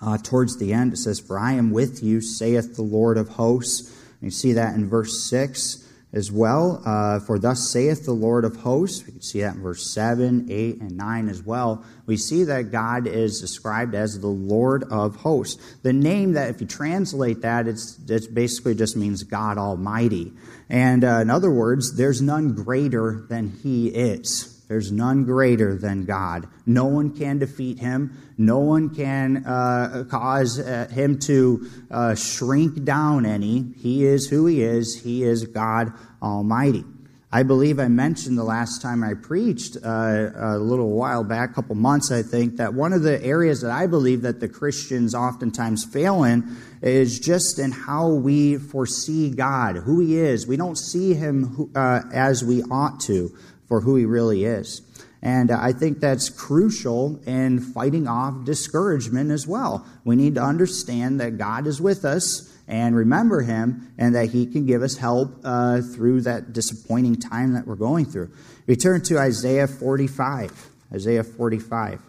Uh, 0.01 0.19
towards 0.19 0.59
the 0.59 0.73
end, 0.73 0.93
it 0.93 0.99
says, 0.99 1.19
For 1.19 1.39
I 1.39 1.53
am 1.53 1.71
with 1.71 2.03
you, 2.03 2.21
saith 2.21 2.77
the 2.77 2.83
Lord 2.83 3.17
of 3.17 3.31
hosts. 3.31 3.93
You 4.21 4.31
see 4.31 4.53
that 4.53 4.75
in 4.75 4.89
verse 4.89 5.29
6 5.29 5.88
as 6.13 6.33
well. 6.33 6.83
Uh, 6.85 7.21
For 7.21 7.39
thus 7.39 7.71
saith 7.71 8.05
the 8.05 8.13
Lord 8.13 8.45
of 8.45 8.57
hosts. 8.57 9.05
We 9.05 9.13
can 9.13 9.23
see 9.23 9.41
that 9.41 9.57
in 9.57 9.63
verse 9.63 9.93
7, 9.93 10.47
8, 10.51 10.81
and 10.81 10.97
9 10.97 11.29
as 11.29 11.43
well. 11.43 11.85
We 12.07 12.17
see 12.17 12.45
that 12.45 12.73
God 12.73 13.07
is 13.07 13.41
described 13.41 13.95
as 13.95 14.19
the 14.19 14.27
Lord 14.27 14.85
of 14.91 15.17
hosts. 15.17 15.63
The 15.83 15.93
name 15.93 16.33
that, 16.33 16.51
if 16.51 16.61
you 16.61 16.67
translate 16.67 17.43
that, 17.43 17.69
it's, 17.69 17.99
it 18.09 18.35
basically 18.35 18.75
just 18.75 18.97
means 18.97 19.23
God 19.23 19.59
Almighty. 19.59 20.33
And 20.71 21.05
uh, 21.05 21.21
in 21.21 21.31
other 21.31 21.51
words, 21.51 21.97
there's 21.97 22.23
none 22.23 22.55
greater 22.55 23.27
than 23.29 23.51
He 23.63 23.89
is. 23.89 24.58
There's 24.69 24.93
none 24.93 25.25
greater 25.25 25.77
than 25.77 26.05
God. 26.05 26.47
No 26.67 26.85
one 26.85 27.17
can 27.17 27.39
defeat 27.39 27.79
him. 27.79 28.17
No 28.37 28.59
one 28.59 28.95
can 28.95 29.45
uh, 29.47 30.05
cause 30.11 30.61
uh, 30.61 30.89
him 30.91 31.19
to 31.21 31.69
uh, 31.91 32.15
shrink 32.15 32.85
down 32.85 33.25
any. 33.25 33.73
He 33.79 34.05
is 34.05 34.29
who 34.29 34.45
he 34.45 34.63
is. 34.63 35.01
He 35.03 35.25
is 35.25 35.47
God 35.47 35.93
Almighty. 36.23 36.85
I 37.31 37.43
believe 37.43 37.79
I 37.79 37.89
mentioned 37.89 38.39
the 38.39 38.45
last 38.45 38.81
time 38.81 39.05
I 39.05 39.13
preached 39.13 39.77
uh, 39.85 40.31
a 40.35 40.59
little 40.59 40.91
while 40.93 41.25
back, 41.25 41.51
a 41.51 41.55
couple 41.55 41.75
months, 41.75 42.11
I 42.11 42.23
think, 42.23 42.57
that 42.57 42.73
one 42.73 42.95
of 42.95 43.03
the 43.03 43.23
areas 43.23 43.61
that 43.61 43.71
I 43.71 43.87
believe 43.87 44.23
that 44.23 44.41
the 44.41 44.49
Christians 44.49 45.15
oftentimes 45.15 45.85
fail 45.85 46.25
in 46.25 46.57
is 46.81 47.21
just 47.21 47.59
in 47.59 47.71
how 47.71 48.09
we 48.09 48.57
foresee 48.57 49.31
God, 49.31 49.77
who 49.77 50.01
He 50.01 50.17
is. 50.17 50.47
We 50.47 50.57
don't 50.57 50.79
see 50.79 51.13
Him 51.13 51.71
uh, 51.75 52.01
as 52.15 52.43
we 52.43 52.63
ought 52.63 53.01
to 53.01 53.31
for 53.69 53.83
who 53.83 53.97
he 53.97 54.05
really 54.05 54.45
is. 54.45 54.83
And 55.21 55.51
I 55.51 55.73
think 55.73 56.01
that's 56.01 56.31
crucial 56.31 57.21
in 57.27 57.61
fighting 57.61 58.07
off 58.07 58.45
discouragement 58.45 59.31
as 59.31 59.47
well. 59.47 59.87
We 60.05 60.17
need 60.17 60.37
to 60.37 60.43
understand 60.43 61.21
that 61.21 61.39
God 61.39 61.67
is 61.67 61.81
with 61.81 62.05
us 62.05 62.55
and 62.69 62.95
remember 62.95 63.41
him 63.41 63.93
and 63.99 64.15
that 64.15 64.31
he 64.31 64.47
can 64.47 64.67
give 64.67 64.83
us 64.83 64.97
help 64.97 65.41
uh, 65.43 65.81
through 65.81 66.21
that 66.23 66.53
disappointing 66.53 67.17
time 67.17 67.55
that 67.55 67.67
we're 67.67 67.75
going 67.75 68.05
through. 68.05 68.31
We 68.67 68.77
turn 68.77 69.03
to 69.05 69.19
Isaiah 69.19 69.67
45. 69.67 70.71
Isaiah 70.93 71.25
45. 71.25 72.01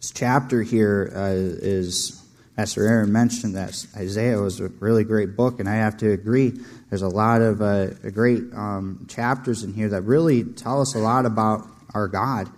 This 0.00 0.10
chapter 0.10 0.62
here 0.62 1.12
uh, 1.14 1.30
is 1.30 2.23
Pastor 2.56 2.86
Aaron 2.86 3.10
mentioned 3.10 3.56
that 3.56 3.84
Isaiah 3.96 4.38
was 4.38 4.60
a 4.60 4.68
really 4.68 5.02
great 5.02 5.34
book, 5.34 5.58
and 5.58 5.68
I 5.68 5.74
have 5.74 5.96
to 5.98 6.12
agree. 6.12 6.52
There's 6.88 7.02
a 7.02 7.08
lot 7.08 7.42
of 7.42 7.60
uh, 7.60 7.86
great 8.10 8.42
um, 8.54 9.06
chapters 9.08 9.64
in 9.64 9.74
here 9.74 9.88
that 9.88 10.02
really 10.02 10.44
tell 10.44 10.80
us 10.80 10.94
a 10.94 11.00
lot 11.00 11.26
about 11.26 11.66
our 11.94 12.06
God. 12.06 12.48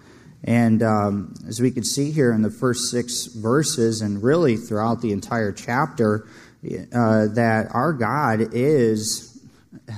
And 0.44 0.82
um, 0.82 1.34
as 1.48 1.60
we 1.62 1.70
can 1.70 1.82
see 1.82 2.10
here 2.10 2.30
in 2.32 2.42
the 2.42 2.50
first 2.50 2.90
six 2.90 3.24
verses, 3.24 4.02
and 4.02 4.22
really 4.22 4.58
throughout 4.58 5.00
the 5.00 5.12
entire 5.12 5.50
chapter, 5.50 6.28
uh, 6.62 7.28
that 7.28 7.68
our 7.70 7.94
God 7.94 8.52
is 8.52 9.42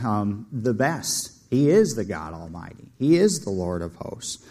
um, 0.04 0.46
the 0.52 0.74
best. 0.74 1.32
He 1.50 1.70
is 1.70 1.94
the 1.94 2.04
God 2.04 2.34
Almighty, 2.34 2.86
He 3.00 3.16
is 3.16 3.40
the 3.40 3.50
Lord 3.50 3.82
of 3.82 3.96
hosts 3.96 4.44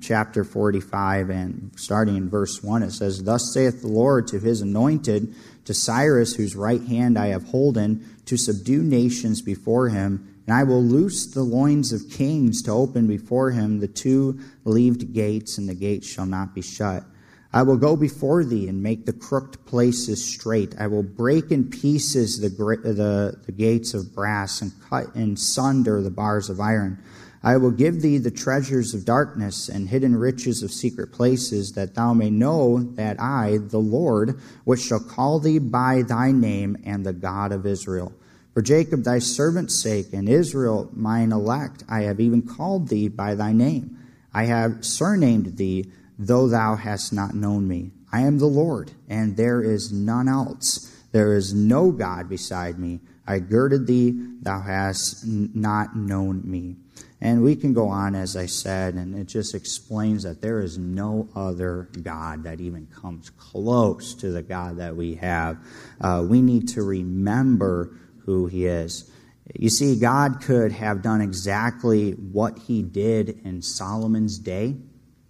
chapter 0.00 0.44
45 0.44 1.30
and 1.30 1.72
starting 1.76 2.16
in 2.16 2.30
verse 2.30 2.62
1, 2.62 2.82
it 2.82 2.92
says, 2.92 3.24
Thus 3.24 3.52
saith 3.52 3.80
the 3.80 3.88
Lord 3.88 4.26
to 4.28 4.38
his 4.38 4.60
anointed, 4.60 5.34
to 5.64 5.74
Cyrus, 5.74 6.34
whose 6.34 6.56
right 6.56 6.82
hand 6.82 7.18
I 7.18 7.28
have 7.28 7.44
holden, 7.44 8.04
to 8.26 8.36
subdue 8.36 8.82
nations 8.82 9.42
before 9.42 9.88
him. 9.88 10.42
And 10.46 10.56
I 10.56 10.64
will 10.64 10.82
loose 10.82 11.26
the 11.26 11.42
loins 11.42 11.92
of 11.92 12.08
kings 12.10 12.62
to 12.62 12.70
open 12.70 13.06
before 13.06 13.50
him 13.50 13.80
the 13.80 13.88
two 13.88 14.38
leaved 14.64 15.12
gates, 15.12 15.58
and 15.58 15.68
the 15.68 15.74
gates 15.74 16.08
shall 16.08 16.26
not 16.26 16.54
be 16.54 16.62
shut. 16.62 17.04
I 17.52 17.62
will 17.62 17.78
go 17.78 17.96
before 17.96 18.44
thee 18.44 18.68
and 18.68 18.82
make 18.82 19.06
the 19.06 19.12
crooked 19.12 19.64
places 19.64 20.24
straight. 20.24 20.74
I 20.78 20.86
will 20.86 21.02
break 21.02 21.50
in 21.50 21.70
pieces 21.70 22.40
the, 22.40 22.50
the, 22.50 23.40
the 23.46 23.52
gates 23.52 23.94
of 23.94 24.14
brass 24.14 24.60
and 24.60 24.72
cut 24.88 25.06
in 25.14 25.36
sunder 25.36 26.02
the 26.02 26.10
bars 26.10 26.50
of 26.50 26.60
iron. 26.60 27.02
I 27.42 27.56
will 27.56 27.70
give 27.70 28.02
thee 28.02 28.18
the 28.18 28.30
treasures 28.30 28.94
of 28.94 29.04
darkness 29.04 29.68
and 29.68 29.88
hidden 29.88 30.16
riches 30.16 30.62
of 30.62 30.72
secret 30.72 31.12
places, 31.12 31.72
that 31.72 31.94
thou 31.94 32.12
may 32.12 32.30
know 32.30 32.80
that 32.94 33.20
I, 33.20 33.58
the 33.58 33.78
Lord, 33.78 34.40
which 34.64 34.80
shall 34.80 35.00
call 35.00 35.38
thee 35.38 35.58
by 35.58 36.02
thy 36.02 36.32
name, 36.32 36.76
am 36.84 37.04
the 37.04 37.12
God 37.12 37.52
of 37.52 37.64
Israel. 37.64 38.12
For 38.54 38.62
Jacob 38.62 39.04
thy 39.04 39.20
servant's 39.20 39.80
sake, 39.80 40.12
and 40.12 40.28
Israel 40.28 40.90
mine 40.92 41.30
elect, 41.30 41.84
I 41.88 42.02
have 42.02 42.18
even 42.18 42.42
called 42.42 42.88
thee 42.88 43.08
by 43.08 43.36
thy 43.36 43.52
name. 43.52 43.96
I 44.34 44.46
have 44.46 44.84
surnamed 44.84 45.56
thee, 45.56 45.92
though 46.18 46.48
thou 46.48 46.74
hast 46.74 47.12
not 47.12 47.34
known 47.34 47.68
me. 47.68 47.92
I 48.10 48.22
am 48.22 48.38
the 48.38 48.46
Lord, 48.46 48.90
and 49.08 49.36
there 49.36 49.62
is 49.62 49.92
none 49.92 50.28
else. 50.28 50.92
There 51.12 51.36
is 51.36 51.54
no 51.54 51.92
God 51.92 52.28
beside 52.28 52.78
me. 52.78 53.00
I 53.26 53.38
girded 53.38 53.86
thee, 53.86 54.14
thou 54.42 54.60
hast 54.60 55.24
not 55.26 55.94
known 55.94 56.42
me. 56.44 56.76
And 57.20 57.42
we 57.42 57.56
can 57.56 57.72
go 57.72 57.88
on, 57.88 58.14
as 58.14 58.36
I 58.36 58.46
said, 58.46 58.94
and 58.94 59.16
it 59.18 59.26
just 59.26 59.54
explains 59.54 60.22
that 60.22 60.40
there 60.40 60.60
is 60.60 60.78
no 60.78 61.28
other 61.34 61.88
God 62.00 62.44
that 62.44 62.60
even 62.60 62.86
comes 62.86 63.30
close 63.30 64.14
to 64.14 64.30
the 64.30 64.42
God 64.42 64.78
that 64.78 64.94
we 64.94 65.16
have. 65.16 65.58
Uh, 66.00 66.24
we 66.28 66.40
need 66.40 66.68
to 66.68 66.82
remember 66.82 67.98
who 68.24 68.46
He 68.46 68.66
is. 68.66 69.10
You 69.54 69.68
see, 69.68 69.98
God 69.98 70.42
could 70.42 70.70
have 70.72 71.02
done 71.02 71.20
exactly 71.20 72.12
what 72.12 72.56
He 72.58 72.82
did 72.82 73.40
in 73.44 73.62
Solomon's 73.62 74.38
day. 74.38 74.76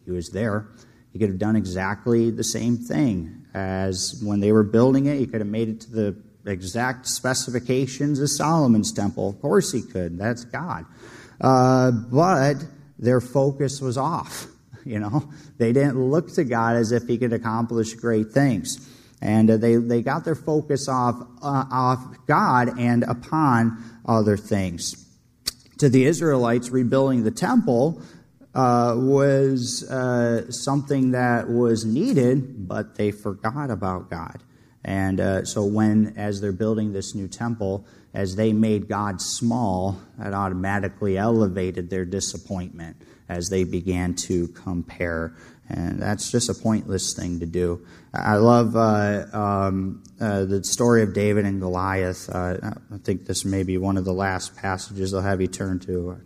He 0.05 0.11
was 0.11 0.29
there. 0.29 0.68
He 1.12 1.18
could 1.18 1.31
have 1.31 1.38
done 1.38 1.57
exactly 1.57 2.31
the 2.31 2.44
same 2.44 2.77
thing 2.77 3.46
as 3.55 4.20
when 4.22 4.40
they 4.40 4.53
were 4.53 4.62
building 4.62 5.07
it. 5.07 5.18
He 5.18 5.27
could 5.27 5.40
have 5.40 5.48
made 5.48 5.68
it 5.70 5.81
to 5.83 5.90
the 5.90 6.16
exact 6.44 7.07
specifications 7.07 8.20
of 8.20 8.31
Solomon's 8.31 8.92
temple. 8.92 9.31
Of 9.31 9.40
course, 9.40 9.72
He 9.72 9.81
could. 9.81 10.18
That's 10.18 10.44
God. 10.44 10.85
Uh, 11.40 11.90
but 11.90 12.57
their 12.98 13.20
focus 13.20 13.81
was 13.81 13.96
off. 13.96 14.46
You 14.85 15.01
know, 15.01 15.29
they 15.59 15.74
didn't 15.74 16.03
look 16.03 16.33
to 16.37 16.44
God 16.44 16.77
as 16.77 16.92
if 16.92 17.07
He 17.07 17.18
could 17.18 17.35
accomplish 17.35 17.92
great 17.92 18.31
things, 18.31 18.88
and 19.20 19.51
uh, 19.51 19.59
they 19.59 19.77
they 19.77 20.01
got 20.01 20.24
their 20.24 20.37
focus 20.37 20.88
off 20.88 21.20
uh, 21.42 21.64
off 21.70 22.07
God 22.27 22.79
and 22.79 23.03
upon 23.03 23.77
other 24.07 24.38
things. 24.38 25.05
To 25.81 25.90
the 25.90 26.07
Israelites, 26.07 26.70
rebuilding 26.70 27.24
the 27.24 27.31
temple 27.31 28.01
uh, 28.55 28.94
was 28.96 29.88
uh, 29.90 30.51
something 30.51 31.11
that 31.12 31.48
was 31.48 31.85
needed, 31.85 32.66
but 32.66 32.96
they 32.96 33.11
forgot 33.11 33.70
about 33.70 34.11
God. 34.11 34.42
And 34.85 35.20
uh, 35.20 35.44
so, 35.44 35.64
when 35.64 36.14
as 36.16 36.40
they're 36.40 36.53
building 36.53 36.92
this 36.92 37.14
new 37.14 37.29
temple, 37.29 37.87
as 38.18 38.35
they 38.35 38.52
made 38.52 38.88
God 38.88 39.22
small, 39.22 39.96
that 40.18 40.35
automatically 40.35 41.16
elevated 41.16 41.88
their 41.88 42.04
disappointment 42.04 42.96
as 43.28 43.48
they 43.48 43.62
began 43.62 44.12
to 44.14 44.48
compare. 44.48 45.37
And 45.68 46.02
that's 46.02 46.28
just 46.28 46.48
a 46.48 46.54
pointless 46.54 47.14
thing 47.14 47.38
to 47.38 47.46
do. 47.46 47.87
I 48.12 48.35
love 48.35 48.74
uh, 48.74 49.26
um, 49.33 50.02
uh, 50.20 50.46
the 50.46 50.64
story 50.64 51.04
of 51.04 51.14
David 51.14 51.44
and 51.44 51.61
Goliath. 51.61 52.28
Uh, 52.28 52.57
I 52.92 52.98
think 53.04 53.24
this 53.24 53.44
may 53.44 53.62
be 53.62 53.78
one 53.78 53.96
of 53.96 54.04
the 54.04 54.12
last 54.12 54.57
passages 54.57 55.14
I'll 55.14 55.20
have 55.20 55.40
you 55.40 55.46
turn 55.46 55.78
to. 55.81 56.18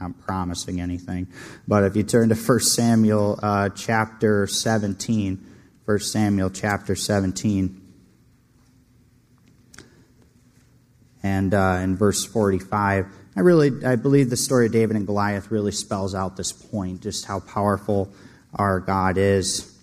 I'm 0.00 0.12
promising 0.12 0.82
anything. 0.82 1.28
But 1.66 1.84
if 1.84 1.96
you 1.96 2.02
turn 2.02 2.28
to 2.28 2.34
1 2.34 2.60
Samuel 2.60 3.40
uh, 3.42 3.70
chapter 3.70 4.46
17, 4.46 5.46
1 5.86 5.98
Samuel 6.00 6.50
chapter 6.50 6.94
17, 6.94 7.87
and 11.22 11.52
uh, 11.54 11.80
in 11.82 11.96
verse 11.96 12.24
45, 12.24 13.06
I 13.36 13.40
really 13.40 13.84
I 13.84 13.96
believe 13.96 14.30
the 14.30 14.36
story 14.36 14.66
of 14.66 14.72
David 14.72 14.96
and 14.96 15.06
Goliath 15.06 15.50
really 15.50 15.72
spells 15.72 16.14
out 16.14 16.36
this 16.36 16.52
point, 16.52 17.02
just 17.02 17.26
how 17.26 17.40
powerful 17.40 18.12
our 18.54 18.80
God 18.80 19.16
is. 19.16 19.74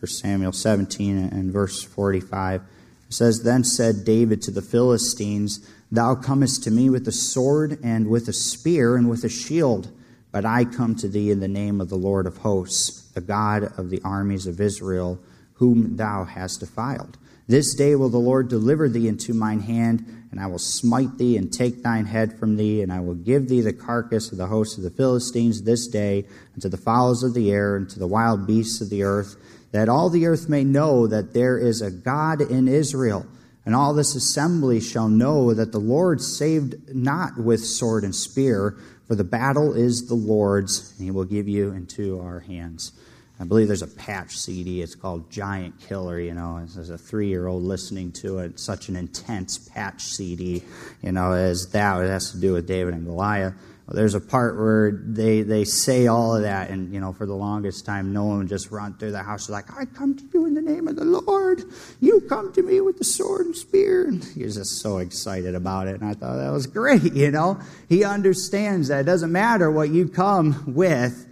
1 0.00 0.08
Samuel 0.08 0.52
17 0.52 1.16
and 1.16 1.52
verse 1.52 1.82
45. 1.82 2.60
It 2.60 3.14
says, 3.14 3.42
Then 3.42 3.64
said 3.64 4.04
David 4.04 4.42
to 4.42 4.50
the 4.50 4.62
Philistines, 4.62 5.66
Thou 5.90 6.14
comest 6.14 6.64
to 6.64 6.70
me 6.70 6.90
with 6.90 7.06
a 7.06 7.12
sword 7.12 7.78
and 7.82 8.08
with 8.08 8.28
a 8.28 8.32
spear 8.32 8.96
and 8.96 9.08
with 9.08 9.24
a 9.24 9.28
shield, 9.28 9.90
but 10.32 10.44
I 10.44 10.64
come 10.64 10.96
to 10.96 11.08
thee 11.08 11.30
in 11.30 11.40
the 11.40 11.48
name 11.48 11.80
of 11.80 11.88
the 11.88 11.96
Lord 11.96 12.26
of 12.26 12.38
hosts, 12.38 13.08
the 13.12 13.20
God 13.20 13.72
of 13.78 13.90
the 13.90 14.02
armies 14.02 14.46
of 14.46 14.60
Israel, 14.60 15.20
whom 15.54 15.96
thou 15.96 16.24
hast 16.24 16.60
defiled. 16.60 17.16
This 17.46 17.74
day 17.74 17.94
will 17.94 18.08
the 18.08 18.18
Lord 18.18 18.48
deliver 18.48 18.88
thee 18.88 19.06
into 19.06 19.34
mine 19.34 19.60
hand, 19.60 20.26
and 20.30 20.40
I 20.40 20.46
will 20.46 20.58
smite 20.58 21.18
thee 21.18 21.36
and 21.36 21.52
take 21.52 21.82
thine 21.82 22.06
head 22.06 22.38
from 22.38 22.56
thee, 22.56 22.80
and 22.80 22.92
I 22.92 23.00
will 23.00 23.14
give 23.14 23.48
thee 23.48 23.60
the 23.60 23.72
carcass 23.72 24.32
of 24.32 24.38
the 24.38 24.46
host 24.46 24.78
of 24.78 24.84
the 24.84 24.90
Philistines 24.90 25.62
this 25.62 25.86
day, 25.86 26.26
and 26.54 26.62
to 26.62 26.68
the 26.68 26.78
fowls 26.78 27.22
of 27.22 27.34
the 27.34 27.52
air, 27.52 27.76
and 27.76 27.88
to 27.90 27.98
the 27.98 28.06
wild 28.06 28.46
beasts 28.46 28.80
of 28.80 28.88
the 28.88 29.02
earth, 29.02 29.36
that 29.72 29.88
all 29.88 30.08
the 30.08 30.26
earth 30.26 30.48
may 30.48 30.64
know 30.64 31.06
that 31.06 31.34
there 31.34 31.58
is 31.58 31.82
a 31.82 31.90
God 31.90 32.40
in 32.40 32.66
Israel. 32.66 33.26
And 33.66 33.74
all 33.74 33.94
this 33.94 34.14
assembly 34.14 34.80
shall 34.80 35.08
know 35.08 35.54
that 35.54 35.72
the 35.72 35.78
Lord 35.78 36.20
saved 36.20 36.94
not 36.94 37.38
with 37.38 37.64
sword 37.64 38.04
and 38.04 38.14
spear, 38.14 38.76
for 39.06 39.14
the 39.14 39.24
battle 39.24 39.74
is 39.74 40.06
the 40.06 40.14
Lord's, 40.14 40.92
and 40.96 41.04
he 41.04 41.10
will 41.10 41.24
give 41.24 41.48
you 41.48 41.72
into 41.72 42.20
our 42.20 42.40
hands. 42.40 42.92
I 43.40 43.44
believe 43.44 43.66
there's 43.66 43.82
a 43.82 43.88
patch 43.88 44.36
CD. 44.36 44.80
It's 44.80 44.94
called 44.94 45.30
Giant 45.30 45.80
Killer. 45.80 46.20
You 46.20 46.34
know, 46.34 46.58
as 46.58 46.90
a 46.90 46.98
three-year-old 46.98 47.62
listening 47.62 48.12
to 48.12 48.38
it, 48.38 48.60
such 48.60 48.88
an 48.88 48.96
intense 48.96 49.58
patch 49.58 50.02
CD. 50.02 50.62
You 51.02 51.12
know, 51.12 51.32
as 51.32 51.70
that 51.72 52.00
it 52.02 52.08
has 52.08 52.30
to 52.30 52.38
do 52.38 52.52
with 52.52 52.66
David 52.66 52.94
and 52.94 53.04
Goliath. 53.04 53.54
Well, 53.86 53.96
there's 53.96 54.14
a 54.14 54.20
part 54.20 54.56
where 54.56 54.92
they 54.92 55.42
they 55.42 55.64
say 55.64 56.06
all 56.06 56.36
of 56.36 56.42
that, 56.42 56.70
and 56.70 56.94
you 56.94 57.00
know, 57.00 57.12
for 57.12 57.26
the 57.26 57.34
longest 57.34 57.84
time, 57.84 58.12
no 58.14 58.24
one 58.24 58.38
would 58.38 58.48
just 58.48 58.70
run 58.70 58.94
through 58.94 59.10
the 59.10 59.22
house 59.22 59.50
like, 59.50 59.76
"I 59.76 59.84
come 59.84 60.16
to 60.16 60.24
you 60.32 60.46
in 60.46 60.54
the 60.54 60.62
name 60.62 60.88
of 60.88 60.96
the 60.96 61.04
Lord. 61.04 61.64
You 62.00 62.22
come 62.22 62.52
to 62.54 62.62
me 62.62 62.80
with 62.80 62.98
the 62.98 63.04
sword 63.04 63.46
and 63.46 63.54
spear." 63.54 64.06
And 64.06 64.24
he 64.24 64.44
was 64.44 64.54
just 64.54 64.80
so 64.80 64.98
excited 64.98 65.54
about 65.54 65.88
it, 65.88 66.00
and 66.00 66.08
I 66.08 66.14
thought 66.14 66.36
that 66.36 66.52
was 66.52 66.66
great. 66.66 67.12
You 67.24 67.30
know, 67.30 67.58
he 67.88 68.04
understands 68.04 68.88
that 68.88 69.00
it 69.00 69.04
doesn't 69.04 69.32
matter 69.32 69.70
what 69.70 69.90
you 69.90 70.08
come 70.08 70.74
with 70.74 71.26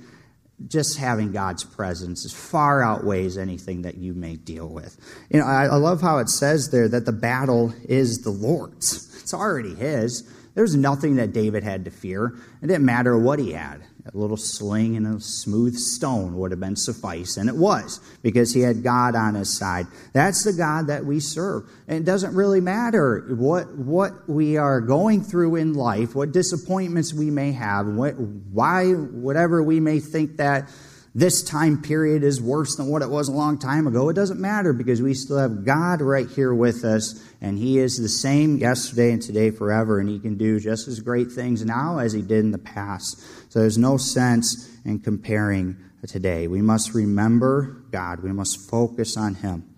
just 0.69 0.99
having 0.99 1.33
God's 1.33 1.65
presence 1.65 2.31
far 2.33 2.83
outweighs 2.83 3.37
anything 3.39 3.83
that 3.83 3.97
you 3.97 4.15
may 4.15 4.37
deal 4.37 4.69
with. 4.69 4.97
You 5.31 5.41
know, 5.41 5.47
I, 5.47 5.67
I 5.67 5.77
love 5.77 6.01
how 6.01 6.19
it 6.19 6.29
says 6.29 6.71
there 6.71 6.89
that 6.89 7.07
the 7.07 7.13
battle 7.13 7.75
is 7.85 8.23
the 8.23 8.31
Lord's. 8.31 9.09
It's 9.23 9.35
already 9.35 9.75
His. 9.75 10.29
There's 10.55 10.77
nothing 10.77 11.17
that 11.17 11.33
David 11.33 11.65
had 11.65 11.85
to 11.87 11.91
fear. 11.91 12.37
It 12.63 12.67
didn't 12.67 12.85
matter 12.85 13.17
what 13.17 13.39
he 13.39 13.53
had. 13.53 13.83
A 14.05 14.19
little 14.19 14.37
sling 14.37 14.97
and 14.97 15.07
a 15.07 15.21
smooth 15.21 15.77
stone 15.77 16.37
would 16.37 16.51
have 16.51 16.59
been 16.59 16.75
suffice, 16.75 17.37
and 17.37 17.49
it 17.49 17.55
was 17.55 18.01
because 18.21 18.53
he 18.53 18.61
had 18.61 18.83
God 18.83 19.15
on 19.15 19.37
his 19.37 19.57
side. 19.57 19.87
That's 20.13 20.43
the 20.43 20.53
God 20.53 20.89
that 20.89 21.05
we 21.05 21.21
serve. 21.21 21.71
And 21.87 21.99
it 21.99 22.05
doesn't 22.05 22.35
really 22.35 22.61
matter 22.61 23.25
what 23.31 23.73
what 23.77 24.29
we 24.29 24.57
are 24.57 24.81
going 24.81 25.23
through 25.23 25.55
in 25.55 25.75
life, 25.75 26.17
what 26.17 26.33
disappointments 26.33 27.15
we 27.15 27.31
may 27.31 27.53
have, 27.53 27.87
what, 27.87 28.19
why 28.19 28.91
whatever 28.91 29.63
we 29.63 29.79
may 29.79 30.01
think 30.01 30.37
that 30.39 30.69
this 31.15 31.43
time 31.43 31.83
period 31.83 32.23
is 32.23 32.41
worse 32.41 32.77
than 32.77 32.87
what 32.87 33.03
it 33.03 33.11
was 33.11 33.29
a 33.29 33.33
long 33.33 33.59
time 33.59 33.87
ago. 33.87 34.09
It 34.09 34.15
doesn't 34.15 34.41
matter 34.41 34.73
because 34.73 35.03
we 35.03 35.13
still 35.13 35.39
have 35.39 35.65
God 35.65 36.01
right 36.01 36.29
here 36.29 36.55
with 36.55 36.85
us, 36.85 37.23
and 37.41 37.59
He 37.59 37.79
is 37.79 37.99
the 37.99 38.09
same 38.09 38.57
yesterday 38.57 39.13
and 39.13 39.21
today 39.21 39.51
forever, 39.51 40.01
and 40.01 40.09
He 40.09 40.19
can 40.19 40.39
do 40.39 40.59
just 40.59 40.89
as 40.89 41.01
great 41.01 41.31
things 41.31 41.65
now 41.65 41.99
as 41.99 42.15
He 42.15 42.23
did 42.23 42.45
in 42.45 42.51
the 42.51 42.59
past. 42.59 43.23
So 43.53 43.59
there's 43.59 43.77
no 43.77 43.99
sense 43.99 44.71
in 44.87 45.01
comparing 45.01 45.77
today. 46.07 46.47
We 46.47 46.63
must 46.63 46.95
remember 46.95 47.85
God, 47.91 48.23
we 48.23 48.33
must 48.33 48.71
focus 48.71 49.19
on 49.19 49.35
Him. 49.35 49.69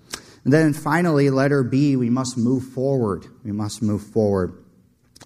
And 0.45 0.53
then 0.53 0.73
finally, 0.73 1.29
letter 1.29 1.65
B, 1.65 1.97
we 1.97 2.09
must 2.09 2.39
move 2.39 2.63
forward. 2.69 3.27
We 3.43 3.51
must 3.51 3.83
move 3.83 4.07
forward. 4.07 4.63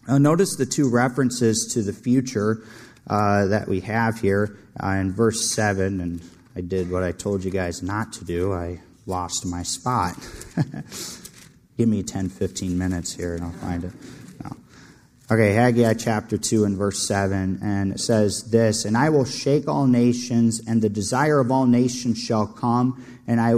Now, 0.07 0.17
notice 0.17 0.57
the 0.57 0.65
two 0.65 0.89
references 0.89 1.71
to 1.75 1.83
the 1.83 1.93
future 1.93 2.63
uh, 3.07 3.49
that 3.49 3.69
we 3.69 3.81
have 3.81 4.19
here 4.19 4.57
uh, 4.83 4.93
in 4.93 5.13
verse 5.13 5.51
7. 5.51 6.01
And 6.01 6.23
I 6.57 6.63
did 6.63 6.91
what 6.91 7.03
I 7.03 7.13
told 7.13 7.45
you 7.45 7.51
guys 7.51 7.83
not 7.83 8.15
to 8.15 8.25
do. 8.25 8.55
I 8.55 8.81
lost 9.05 9.45
my 9.45 9.63
spot. 9.63 10.15
Give 11.77 11.87
me 11.87 12.03
10, 12.03 12.31
15 12.31 12.79
minutes 12.79 13.13
here 13.15 13.35
and 13.35 13.45
I'll 13.45 13.53
find 13.53 13.85
it. 13.85 13.93
Okay, 15.31 15.53
Haggai 15.53 15.93
chapter 15.93 16.39
2 16.39 16.65
and 16.65 16.75
verse 16.75 17.07
7. 17.07 17.59
And 17.63 17.93
it 17.93 18.01
says 18.01 18.45
this 18.45 18.87
And 18.87 18.97
I 18.97 19.11
will 19.11 19.27
shake 19.27 19.69
all 19.69 19.87
nations, 19.87 20.63
and 20.67 20.81
the 20.81 20.89
desire 20.89 21.39
of 21.39 21.51
all 21.51 21.67
nations 21.67 22.17
shall 22.17 22.47
come. 22.47 23.05
And 23.27 23.39
I, 23.39 23.57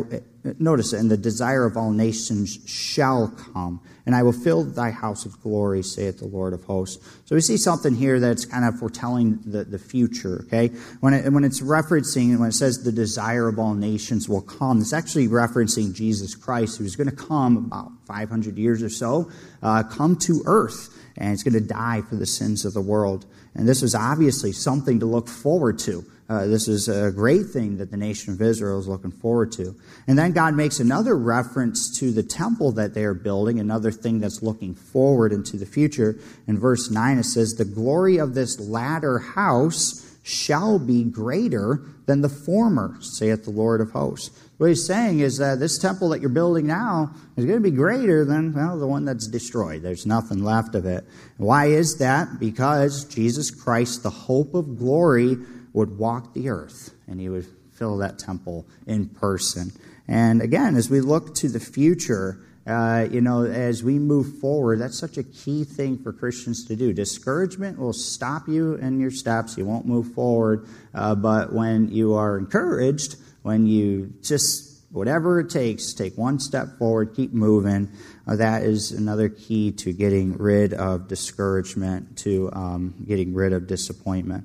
notice 0.58 0.92
and 0.92 1.08
the 1.08 1.16
desire 1.16 1.64
of 1.64 1.76
all 1.76 1.92
nations 1.92 2.58
shall 2.66 3.28
come 3.28 3.80
and 4.10 4.16
I 4.16 4.24
will 4.24 4.32
fill 4.32 4.64
thy 4.64 4.90
house 4.90 5.24
with 5.24 5.40
glory, 5.40 5.84
saith 5.84 6.18
the 6.18 6.26
Lord 6.26 6.52
of 6.52 6.64
hosts. 6.64 6.98
So 7.26 7.36
we 7.36 7.40
see 7.40 7.56
something 7.56 7.94
here 7.94 8.18
that's 8.18 8.44
kind 8.44 8.64
of 8.64 8.78
foretelling 8.78 9.38
the, 9.44 9.62
the 9.62 9.78
future, 9.78 10.44
okay? 10.46 10.68
When, 11.00 11.14
it, 11.14 11.32
when 11.32 11.44
it's 11.44 11.60
referencing, 11.60 12.36
when 12.38 12.48
it 12.48 12.54
says 12.54 12.82
the 12.82 12.92
desire 12.92 13.46
of 13.46 13.60
all 13.60 13.74
nations 13.74 14.28
will 14.28 14.42
come, 14.42 14.80
it's 14.80 14.92
actually 14.92 15.28
referencing 15.28 15.94
Jesus 15.94 16.34
Christ, 16.34 16.78
who's 16.78 16.96
going 16.96 17.10
to 17.10 17.14
come 17.14 17.56
about 17.56 17.92
500 18.06 18.58
years 18.58 18.82
or 18.82 18.90
so, 18.90 19.30
uh, 19.62 19.84
come 19.84 20.16
to 20.16 20.42
earth, 20.44 20.88
and 21.20 21.30
he's 21.30 21.42
going 21.42 21.54
to 21.54 21.60
die 21.60 22.00
for 22.00 22.16
the 22.16 22.26
sins 22.26 22.64
of 22.64 22.72
the 22.72 22.80
world. 22.80 23.26
And 23.54 23.68
this 23.68 23.82
is 23.82 23.94
obviously 23.94 24.52
something 24.52 24.98
to 25.00 25.06
look 25.06 25.28
forward 25.28 25.78
to. 25.80 26.04
Uh, 26.30 26.46
this 26.46 26.68
is 26.68 26.88
a 26.88 27.10
great 27.10 27.46
thing 27.46 27.76
that 27.78 27.90
the 27.90 27.96
nation 27.96 28.32
of 28.32 28.40
Israel 28.40 28.78
is 28.78 28.86
looking 28.88 29.10
forward 29.10 29.50
to. 29.52 29.74
And 30.06 30.16
then 30.16 30.32
God 30.32 30.54
makes 30.54 30.78
another 30.78 31.16
reference 31.18 31.98
to 31.98 32.12
the 32.12 32.22
temple 32.22 32.72
that 32.72 32.94
they 32.94 33.04
are 33.04 33.14
building, 33.14 33.58
another 33.58 33.90
thing 33.90 34.20
that's 34.20 34.40
looking 34.40 34.74
forward 34.74 35.32
into 35.32 35.56
the 35.56 35.66
future. 35.66 36.18
In 36.46 36.58
verse 36.58 36.90
9, 36.90 37.18
it 37.18 37.24
says, 37.24 37.54
The 37.54 37.64
glory 37.64 38.18
of 38.18 38.34
this 38.34 38.60
latter 38.60 39.18
house 39.18 40.06
shall 40.22 40.78
be 40.78 41.02
greater 41.02 41.82
than 42.06 42.20
the 42.20 42.28
former, 42.28 42.96
saith 43.00 43.44
the 43.44 43.50
Lord 43.50 43.80
of 43.80 43.90
hosts. 43.90 44.30
What 44.60 44.68
he's 44.68 44.84
saying 44.84 45.20
is 45.20 45.38
that 45.38 45.58
this 45.58 45.78
temple 45.78 46.10
that 46.10 46.20
you're 46.20 46.28
building 46.28 46.66
now 46.66 47.14
is 47.34 47.46
going 47.46 47.56
to 47.56 47.70
be 47.70 47.74
greater 47.74 48.26
than, 48.26 48.52
well, 48.52 48.78
the 48.78 48.86
one 48.86 49.06
that's 49.06 49.26
destroyed. 49.26 49.80
There's 49.80 50.04
nothing 50.04 50.44
left 50.44 50.74
of 50.74 50.84
it. 50.84 51.06
Why 51.38 51.68
is 51.68 51.96
that? 51.96 52.38
Because 52.38 53.06
Jesus 53.06 53.50
Christ, 53.50 54.02
the 54.02 54.10
hope 54.10 54.52
of 54.52 54.76
glory, 54.76 55.38
would 55.72 55.96
walk 55.96 56.34
the 56.34 56.50
earth 56.50 56.92
and 57.08 57.18
he 57.18 57.30
would 57.30 57.46
fill 57.72 57.96
that 57.96 58.18
temple 58.18 58.66
in 58.86 59.08
person. 59.08 59.72
And 60.06 60.42
again, 60.42 60.76
as 60.76 60.90
we 60.90 61.00
look 61.00 61.34
to 61.36 61.48
the 61.48 61.58
future, 61.58 62.42
uh, 62.66 63.08
you 63.10 63.22
know, 63.22 63.44
as 63.46 63.82
we 63.82 63.98
move 63.98 64.40
forward, 64.40 64.78
that's 64.78 64.98
such 64.98 65.16
a 65.16 65.22
key 65.22 65.64
thing 65.64 65.96
for 65.96 66.12
Christians 66.12 66.66
to 66.66 66.76
do. 66.76 66.92
Discouragement 66.92 67.78
will 67.78 67.94
stop 67.94 68.46
you 68.46 68.74
in 68.74 69.00
your 69.00 69.10
steps. 69.10 69.56
You 69.56 69.64
won't 69.64 69.86
move 69.86 70.12
forward. 70.12 70.68
Uh, 70.92 71.14
but 71.14 71.50
when 71.50 71.90
you 71.90 72.12
are 72.12 72.36
encouraged, 72.36 73.16
when 73.42 73.66
you 73.66 74.12
just, 74.22 74.84
whatever 74.90 75.40
it 75.40 75.50
takes, 75.50 75.92
take 75.92 76.16
one 76.16 76.38
step 76.38 76.78
forward, 76.78 77.14
keep 77.14 77.32
moving, 77.32 77.90
uh, 78.26 78.36
that 78.36 78.62
is 78.62 78.92
another 78.92 79.28
key 79.28 79.72
to 79.72 79.92
getting 79.92 80.36
rid 80.36 80.74
of 80.74 81.08
discouragement, 81.08 82.18
to 82.18 82.50
um, 82.52 82.94
getting 83.06 83.34
rid 83.34 83.52
of 83.52 83.66
disappointment. 83.66 84.44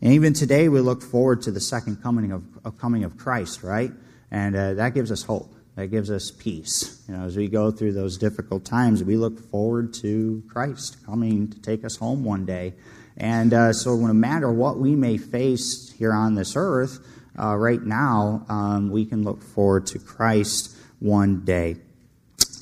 And 0.00 0.14
even 0.14 0.32
today, 0.32 0.68
we 0.68 0.80
look 0.80 1.02
forward 1.02 1.42
to 1.42 1.52
the 1.52 1.60
second 1.60 2.02
coming 2.02 2.32
of, 2.32 2.42
of 2.64 2.78
coming 2.78 3.04
of 3.04 3.16
Christ, 3.16 3.62
right? 3.62 3.92
And 4.30 4.56
uh, 4.56 4.74
that 4.74 4.94
gives 4.94 5.12
us 5.12 5.22
hope. 5.22 5.54
That 5.76 5.86
gives 5.86 6.10
us 6.10 6.30
peace. 6.30 7.02
You 7.08 7.16
know, 7.16 7.24
as 7.24 7.36
we 7.36 7.48
go 7.48 7.70
through 7.70 7.92
those 7.92 8.18
difficult 8.18 8.64
times, 8.64 9.02
we 9.04 9.16
look 9.16 9.38
forward 9.50 9.94
to 9.94 10.42
Christ 10.48 10.98
coming 11.06 11.48
to 11.50 11.60
take 11.60 11.84
us 11.84 11.96
home 11.96 12.24
one 12.24 12.44
day. 12.44 12.74
And 13.16 13.54
uh, 13.54 13.72
so, 13.72 13.94
no 13.96 14.12
matter 14.12 14.50
what 14.50 14.78
we 14.78 14.96
may 14.96 15.18
face 15.18 15.94
here 15.98 16.12
on 16.12 16.34
this 16.34 16.56
earth, 16.56 16.98
uh, 17.38 17.56
right 17.56 17.82
now, 17.82 18.44
um, 18.48 18.90
we 18.90 19.04
can 19.04 19.22
look 19.22 19.42
forward 19.42 19.86
to 19.88 19.98
Christ 19.98 20.76
one 20.98 21.44
day. 21.44 21.76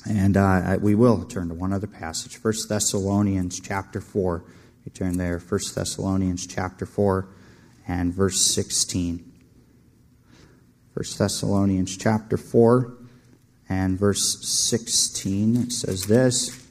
And 0.09 0.35
uh, 0.35 0.77
we 0.81 0.95
will 0.95 1.23
turn 1.25 1.49
to 1.49 1.53
one 1.53 1.73
other 1.73 1.87
passage, 1.87 2.43
1 2.43 2.53
Thessalonians 2.69 3.59
chapter 3.59 4.01
4. 4.01 4.43
You 4.85 4.91
turn 4.91 5.17
there, 5.17 5.37
1 5.37 5.59
Thessalonians 5.75 6.47
chapter 6.47 6.85
4 6.85 7.27
and 7.87 8.13
verse 8.13 8.41
16. 8.41 9.31
1 10.93 11.05
Thessalonians 11.17 11.95
chapter 11.95 12.37
4 12.37 12.93
and 13.69 13.97
verse 13.97 14.45
16. 14.47 15.55
It 15.55 15.71
says 15.71 16.05
this 16.07 16.65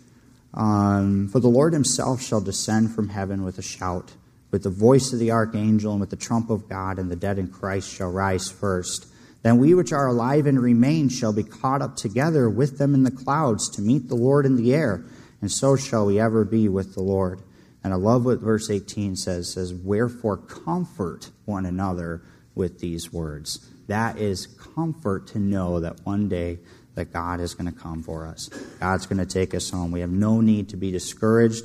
um, 0.52 1.28
For 1.28 1.40
the 1.40 1.48
Lord 1.48 1.72
himself 1.72 2.20
shall 2.20 2.40
descend 2.40 2.94
from 2.94 3.10
heaven 3.10 3.44
with 3.44 3.58
a 3.58 3.62
shout, 3.62 4.12
with 4.50 4.62
the 4.62 4.70
voice 4.70 5.12
of 5.12 5.18
the 5.18 5.30
archangel, 5.30 5.92
and 5.92 6.00
with 6.00 6.10
the 6.10 6.16
trump 6.16 6.50
of 6.50 6.68
God, 6.68 6.98
and 6.98 7.10
the 7.10 7.16
dead 7.16 7.38
in 7.38 7.48
Christ 7.48 7.92
shall 7.92 8.10
rise 8.10 8.50
first. 8.50 9.06
Then 9.42 9.58
we 9.58 9.74
which 9.74 9.92
are 9.92 10.06
alive 10.06 10.46
and 10.46 10.60
remain 10.60 11.08
shall 11.08 11.32
be 11.32 11.42
caught 11.42 11.82
up 11.82 11.96
together 11.96 12.50
with 12.50 12.78
them 12.78 12.94
in 12.94 13.04
the 13.04 13.10
clouds 13.10 13.70
to 13.70 13.82
meet 13.82 14.08
the 14.08 14.16
Lord 14.16 14.44
in 14.44 14.56
the 14.56 14.74
air, 14.74 15.04
and 15.40 15.50
so 15.50 15.76
shall 15.76 16.06
we 16.06 16.20
ever 16.20 16.44
be 16.44 16.68
with 16.68 16.94
the 16.94 17.02
Lord. 17.02 17.40
And 17.82 17.94
I 17.94 17.96
love 17.96 18.26
what 18.26 18.40
verse 18.40 18.68
18 18.68 19.16
says, 19.16 19.54
says, 19.54 19.72
Wherefore 19.72 20.36
comfort 20.36 21.30
one 21.46 21.64
another 21.64 22.22
with 22.54 22.80
these 22.80 23.12
words. 23.12 23.66
That 23.86 24.18
is 24.18 24.46
comfort 24.46 25.28
to 25.28 25.38
know 25.38 25.80
that 25.80 26.04
one 26.04 26.28
day 26.28 26.58
that 26.94 27.12
God 27.12 27.40
is 27.40 27.54
going 27.54 27.72
to 27.72 27.78
come 27.78 28.02
for 28.02 28.26
us. 28.26 28.48
God's 28.78 29.06
going 29.06 29.18
to 29.18 29.26
take 29.26 29.54
us 29.54 29.70
home. 29.70 29.92
We 29.92 30.00
have 30.00 30.10
no 30.10 30.40
need 30.40 30.68
to 30.70 30.76
be 30.76 30.90
discouraged, 30.90 31.64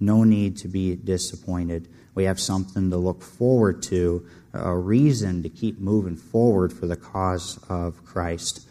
no 0.00 0.24
need 0.24 0.56
to 0.58 0.68
be 0.68 0.96
disappointed. 0.96 1.88
We 2.14 2.24
have 2.24 2.40
something 2.40 2.90
to 2.90 2.96
look 2.96 3.22
forward 3.22 3.82
to 3.84 4.26
a 4.52 4.76
reason 4.76 5.42
to 5.42 5.48
keep 5.48 5.78
moving 5.78 6.16
forward 6.16 6.72
for 6.72 6.86
the 6.86 6.96
cause 6.96 7.58
of 7.68 8.04
Christ. 8.04 8.66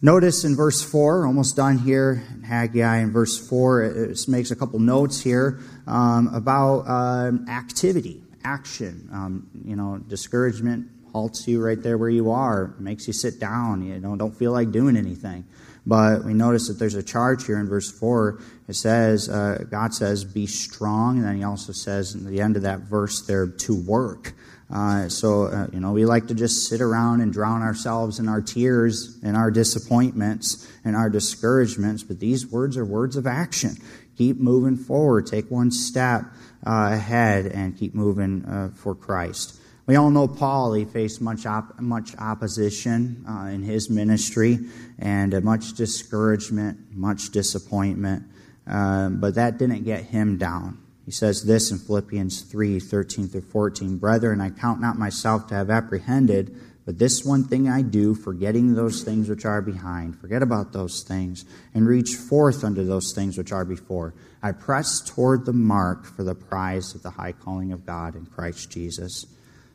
Notice 0.00 0.44
in 0.44 0.54
verse 0.54 0.82
4, 0.82 1.26
almost 1.26 1.56
done 1.56 1.78
here, 1.78 2.22
Haggai 2.44 2.98
in 2.98 3.10
verse 3.10 3.48
4, 3.48 3.82
it 3.82 4.28
makes 4.28 4.50
a 4.50 4.56
couple 4.56 4.78
notes 4.78 5.22
here 5.22 5.60
um, 5.86 6.28
about 6.34 6.86
um, 6.86 7.48
activity, 7.48 8.22
action. 8.44 9.08
Um, 9.12 9.48
you 9.64 9.76
know, 9.76 9.98
discouragement 9.98 10.88
halts 11.14 11.48
you 11.48 11.64
right 11.64 11.82
there 11.82 11.96
where 11.96 12.10
you 12.10 12.32
are, 12.32 12.74
makes 12.78 13.06
you 13.06 13.12
sit 13.12 13.40
down, 13.40 13.82
you 13.82 13.98
know, 13.98 14.14
don't 14.16 14.36
feel 14.36 14.52
like 14.52 14.72
doing 14.72 14.96
anything. 14.96 15.44
But 15.86 16.24
we 16.24 16.32
notice 16.32 16.68
that 16.68 16.74
there's 16.74 16.94
a 16.94 17.02
charge 17.02 17.46
here 17.46 17.58
in 17.58 17.68
verse 17.68 17.90
4. 17.90 18.40
It 18.68 18.74
says, 18.74 19.28
uh, 19.28 19.64
God 19.70 19.92
says, 19.92 20.24
be 20.24 20.46
strong. 20.46 21.18
And 21.18 21.26
then 21.26 21.36
he 21.36 21.44
also 21.44 21.72
says 21.72 22.14
in 22.14 22.24
the 22.24 22.40
end 22.40 22.56
of 22.56 22.62
that 22.62 22.80
verse 22.80 23.26
there, 23.26 23.46
to 23.46 23.74
work. 23.74 24.34
Uh, 24.72 25.08
so, 25.08 25.44
uh, 25.44 25.66
you 25.72 25.80
know, 25.80 25.92
we 25.92 26.06
like 26.06 26.26
to 26.28 26.34
just 26.34 26.68
sit 26.68 26.80
around 26.80 27.20
and 27.20 27.32
drown 27.32 27.62
ourselves 27.62 28.18
in 28.18 28.28
our 28.28 28.40
tears 28.40 29.18
and 29.22 29.36
our 29.36 29.50
disappointments 29.50 30.66
and 30.84 30.96
our 30.96 31.10
discouragements, 31.10 32.02
but 32.02 32.18
these 32.18 32.46
words 32.46 32.76
are 32.76 32.84
words 32.84 33.16
of 33.16 33.26
action. 33.26 33.76
Keep 34.16 34.38
moving 34.38 34.76
forward, 34.76 35.26
take 35.26 35.50
one 35.50 35.70
step 35.70 36.22
uh, 36.66 36.90
ahead, 36.92 37.46
and 37.46 37.76
keep 37.76 37.94
moving 37.94 38.44
uh, 38.46 38.70
for 38.74 38.94
Christ. 38.94 39.60
We 39.86 39.96
all 39.96 40.10
know 40.10 40.26
Paul. 40.26 40.72
He 40.72 40.86
faced 40.86 41.20
much 41.20 41.44
op- 41.44 41.78
much 41.78 42.16
opposition 42.16 43.24
uh, 43.28 43.48
in 43.48 43.62
his 43.62 43.90
ministry 43.90 44.58
and 44.98 45.44
much 45.44 45.74
discouragement, 45.74 46.78
much 46.90 47.30
disappointment, 47.30 48.24
um, 48.66 49.20
but 49.20 49.34
that 49.34 49.58
didn't 49.58 49.84
get 49.84 50.04
him 50.04 50.38
down. 50.38 50.78
He 51.04 51.10
says 51.10 51.44
this 51.44 51.70
in 51.70 51.78
Philippians 51.78 52.42
3 52.42 52.80
13 52.80 53.28
through 53.28 53.42
14 53.42 53.98
Brethren, 53.98 54.40
I 54.40 54.48
count 54.48 54.80
not 54.80 54.98
myself 54.98 55.48
to 55.48 55.54
have 55.54 55.68
apprehended, 55.68 56.58
but 56.86 56.98
this 56.98 57.22
one 57.22 57.44
thing 57.44 57.68
I 57.68 57.82
do, 57.82 58.14
forgetting 58.14 58.74
those 58.74 59.02
things 59.02 59.28
which 59.28 59.44
are 59.44 59.60
behind, 59.60 60.18
forget 60.18 60.42
about 60.42 60.72
those 60.72 61.02
things, 61.02 61.44
and 61.74 61.86
reach 61.86 62.14
forth 62.14 62.64
unto 62.64 62.86
those 62.86 63.12
things 63.12 63.36
which 63.36 63.52
are 63.52 63.66
before. 63.66 64.14
I 64.42 64.52
press 64.52 65.02
toward 65.02 65.44
the 65.44 65.52
mark 65.52 66.06
for 66.06 66.24
the 66.24 66.34
prize 66.34 66.94
of 66.94 67.02
the 67.02 67.10
high 67.10 67.32
calling 67.32 67.72
of 67.72 67.84
God 67.84 68.16
in 68.16 68.24
Christ 68.24 68.70
Jesus. 68.70 69.26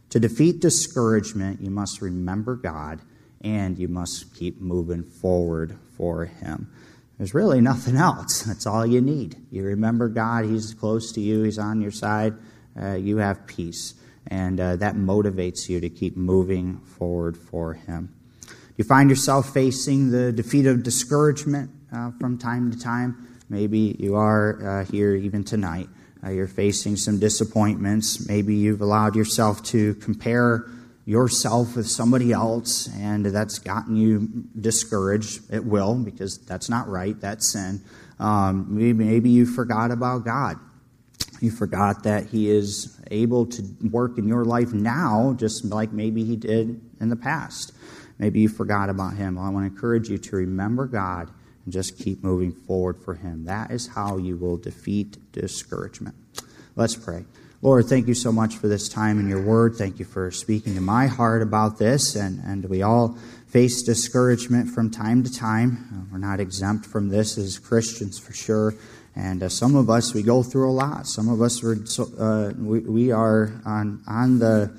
To 0.09 0.19
defeat 0.19 0.59
discouragement, 0.59 1.61
you 1.61 1.69
must 1.69 2.01
remember 2.01 2.55
God 2.55 2.99
and 3.41 3.77
you 3.77 3.87
must 3.87 4.33
keep 4.35 4.59
moving 4.59 5.03
forward 5.03 5.77
for 5.95 6.25
Him. 6.25 6.71
There's 7.17 7.33
really 7.33 7.61
nothing 7.61 7.95
else. 7.95 8.41
That's 8.41 8.65
all 8.65 8.85
you 8.85 9.01
need. 9.01 9.35
You 9.51 9.63
remember 9.63 10.09
God, 10.09 10.45
He's 10.45 10.73
close 10.73 11.11
to 11.13 11.21
you, 11.21 11.43
He's 11.43 11.59
on 11.59 11.81
your 11.81 11.91
side, 11.91 12.33
uh, 12.81 12.93
you 12.93 13.17
have 13.17 13.45
peace. 13.45 13.93
And 14.27 14.59
uh, 14.59 14.75
that 14.77 14.95
motivates 14.95 15.69
you 15.69 15.79
to 15.79 15.89
keep 15.89 16.15
moving 16.15 16.79
forward 16.79 17.37
for 17.37 17.73
Him. 17.73 18.13
You 18.77 18.85
find 18.85 19.09
yourself 19.09 19.53
facing 19.53 20.11
the 20.11 20.31
defeat 20.31 20.65
of 20.65 20.83
discouragement 20.83 21.71
uh, 21.93 22.11
from 22.19 22.37
time 22.37 22.71
to 22.71 22.79
time. 22.79 23.27
Maybe 23.49 23.95
you 23.99 24.15
are 24.15 24.81
uh, 24.81 24.85
here 24.85 25.15
even 25.15 25.43
tonight. 25.43 25.89
Uh, 26.23 26.31
you're 26.31 26.47
facing 26.47 26.95
some 26.95 27.19
disappointments. 27.19 28.27
Maybe 28.27 28.55
you've 28.55 28.81
allowed 28.81 29.15
yourself 29.15 29.63
to 29.65 29.93
compare 29.95 30.65
yourself 31.05 31.75
with 31.75 31.87
somebody 31.87 32.31
else, 32.31 32.87
and 32.95 33.25
that's 33.25 33.57
gotten 33.57 33.95
you 33.95 34.27
discouraged. 34.59 35.41
It 35.51 35.65
will, 35.65 35.95
because 35.95 36.37
that's 36.39 36.69
not 36.69 36.87
right. 36.87 37.19
That's 37.19 37.53
sin. 37.53 37.81
Um, 38.19 38.67
maybe, 38.69 39.29
you 39.29 39.45
forgot 39.45 39.91
about 39.91 40.25
God. 40.25 40.57
You 41.39 41.51
forgot 41.51 42.03
that 42.03 42.27
He 42.27 42.49
is 42.49 42.99
able 43.09 43.45
to 43.45 43.63
work 43.89 44.17
in 44.17 44.27
your 44.27 44.43
life 44.43 44.73
now, 44.73 45.35
just 45.37 45.63
like 45.65 45.93
maybe 45.93 46.25
He 46.25 46.35
did 46.35 46.81
in 46.99 47.09
the 47.09 47.15
past. 47.15 47.71
Maybe 48.17 48.41
you 48.41 48.49
forgot 48.49 48.89
about 48.89 49.15
Him. 49.15 49.35
Well, 49.35 49.45
I 49.45 49.49
want 49.49 49.65
to 49.65 49.73
encourage 49.73 50.09
you 50.09 50.17
to 50.17 50.35
remember 50.35 50.85
God 50.85 51.31
and 51.65 51.73
just 51.73 51.97
keep 51.97 52.23
moving 52.23 52.51
forward 52.51 52.97
for 53.03 53.15
Him. 53.15 53.45
That 53.45 53.71
is 53.71 53.87
how 53.87 54.17
you 54.17 54.37
will 54.37 54.57
defeat 54.57 55.17
discouragement. 55.31 56.15
Let's 56.75 56.95
pray. 56.95 57.25
Lord, 57.61 57.87
thank 57.87 58.07
you 58.07 58.13
so 58.13 58.31
much 58.31 58.55
for 58.55 58.69
this 58.69 58.87
time 58.87 59.19
in 59.19 59.27
your 59.27 59.41
word. 59.41 59.75
Thank 59.75 59.99
you 59.99 60.05
for 60.05 60.31
speaking 60.31 60.75
to 60.75 60.81
my 60.81 61.07
heart 61.07 61.41
about 61.41 61.77
this. 61.77 62.15
And, 62.15 62.39
and 62.45 62.63
we 62.69 62.83
all 62.83 63.17
face 63.47 63.83
discouragement 63.83 64.69
from 64.69 64.89
time 64.89 65.23
to 65.23 65.33
time. 65.33 65.89
Uh, 65.91 66.05
we're 66.09 66.19
not 66.19 66.39
exempt 66.39 66.85
from 66.85 67.09
this 67.09 67.37
as 67.37 67.59
Christians 67.59 68.17
for 68.17 68.31
sure. 68.31 68.75
And 69.13 69.43
uh, 69.43 69.49
some 69.49 69.75
of 69.75 69.89
us, 69.89 70.13
we 70.13 70.23
go 70.23 70.41
through 70.41 70.69
a 70.69 70.71
lot. 70.71 71.05
Some 71.05 71.27
of 71.27 71.41
us, 71.41 71.61
uh, 71.61 72.53
we, 72.57 72.79
we 72.79 73.11
are 73.11 73.51
on, 73.65 74.03
on, 74.07 74.39
the, 74.39 74.71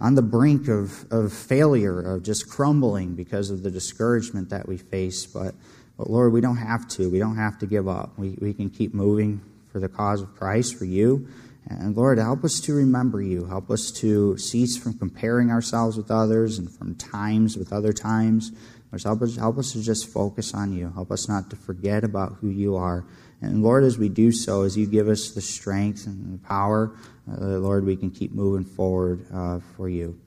on 0.00 0.14
the 0.14 0.22
brink 0.22 0.68
of, 0.68 1.10
of 1.10 1.32
failure, 1.32 2.00
of 2.00 2.22
just 2.22 2.48
crumbling 2.48 3.16
because 3.16 3.50
of 3.50 3.64
the 3.64 3.72
discouragement 3.72 4.50
that 4.50 4.68
we 4.68 4.76
face. 4.76 5.26
But, 5.26 5.56
but 6.00 6.08
Lord, 6.08 6.32
we 6.32 6.40
don't 6.40 6.56
have 6.56 6.88
to. 6.88 7.10
We 7.10 7.18
don't 7.18 7.36
have 7.36 7.58
to 7.58 7.66
give 7.66 7.86
up. 7.86 8.18
We, 8.18 8.34
we 8.40 8.54
can 8.54 8.70
keep 8.70 8.94
moving 8.94 9.42
for 9.70 9.80
the 9.80 9.88
cause 9.90 10.22
of 10.22 10.34
Christ, 10.34 10.78
for 10.78 10.86
you. 10.86 11.28
And 11.68 11.94
Lord, 11.94 12.16
help 12.16 12.42
us 12.42 12.58
to 12.60 12.72
remember 12.72 13.20
you. 13.20 13.44
Help 13.44 13.70
us 13.70 13.90
to 13.96 14.38
cease 14.38 14.78
from 14.78 14.94
comparing 14.94 15.50
ourselves 15.50 15.98
with 15.98 16.10
others 16.10 16.58
and 16.58 16.70
from 16.70 16.94
times 16.94 17.58
with 17.58 17.70
other 17.70 17.92
times. 17.92 18.50
Lord, 18.90 19.02
help 19.02 19.20
us, 19.20 19.36
help 19.36 19.58
us 19.58 19.72
to 19.72 19.82
just 19.82 20.08
focus 20.08 20.54
on 20.54 20.72
you. 20.72 20.90
Help 20.94 21.12
us 21.12 21.28
not 21.28 21.50
to 21.50 21.56
forget 21.56 22.02
about 22.02 22.38
who 22.40 22.48
you 22.48 22.76
are. 22.76 23.04
And 23.42 23.62
Lord, 23.62 23.84
as 23.84 23.98
we 23.98 24.08
do 24.08 24.32
so, 24.32 24.62
as 24.62 24.78
you 24.78 24.86
give 24.86 25.06
us 25.06 25.32
the 25.32 25.42
strength 25.42 26.06
and 26.06 26.32
the 26.32 26.48
power, 26.48 26.96
uh, 27.30 27.44
Lord, 27.44 27.84
we 27.84 27.94
can 27.94 28.10
keep 28.10 28.32
moving 28.32 28.64
forward 28.64 29.26
uh, 29.34 29.58
for 29.76 29.90
you. 29.90 30.18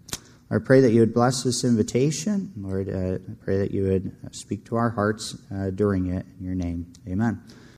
I 0.54 0.60
pray 0.60 0.82
that 0.82 0.92
you 0.92 1.00
would 1.00 1.16
bless 1.16 1.42
this 1.42 1.64
invitation. 1.64 2.52
Lord, 2.56 2.88
uh, 2.88 3.16
I 3.16 3.44
pray 3.44 3.58
that 3.58 3.72
you 3.72 3.86
would 3.86 4.36
speak 4.36 4.66
to 4.66 4.76
our 4.76 4.92
hearts 4.92 5.36
uh, 5.52 5.72
during 5.72 6.12
it. 6.14 6.28
In 6.40 6.46
your 6.46 6.54
name, 6.54 6.94
amen. 7.08 7.42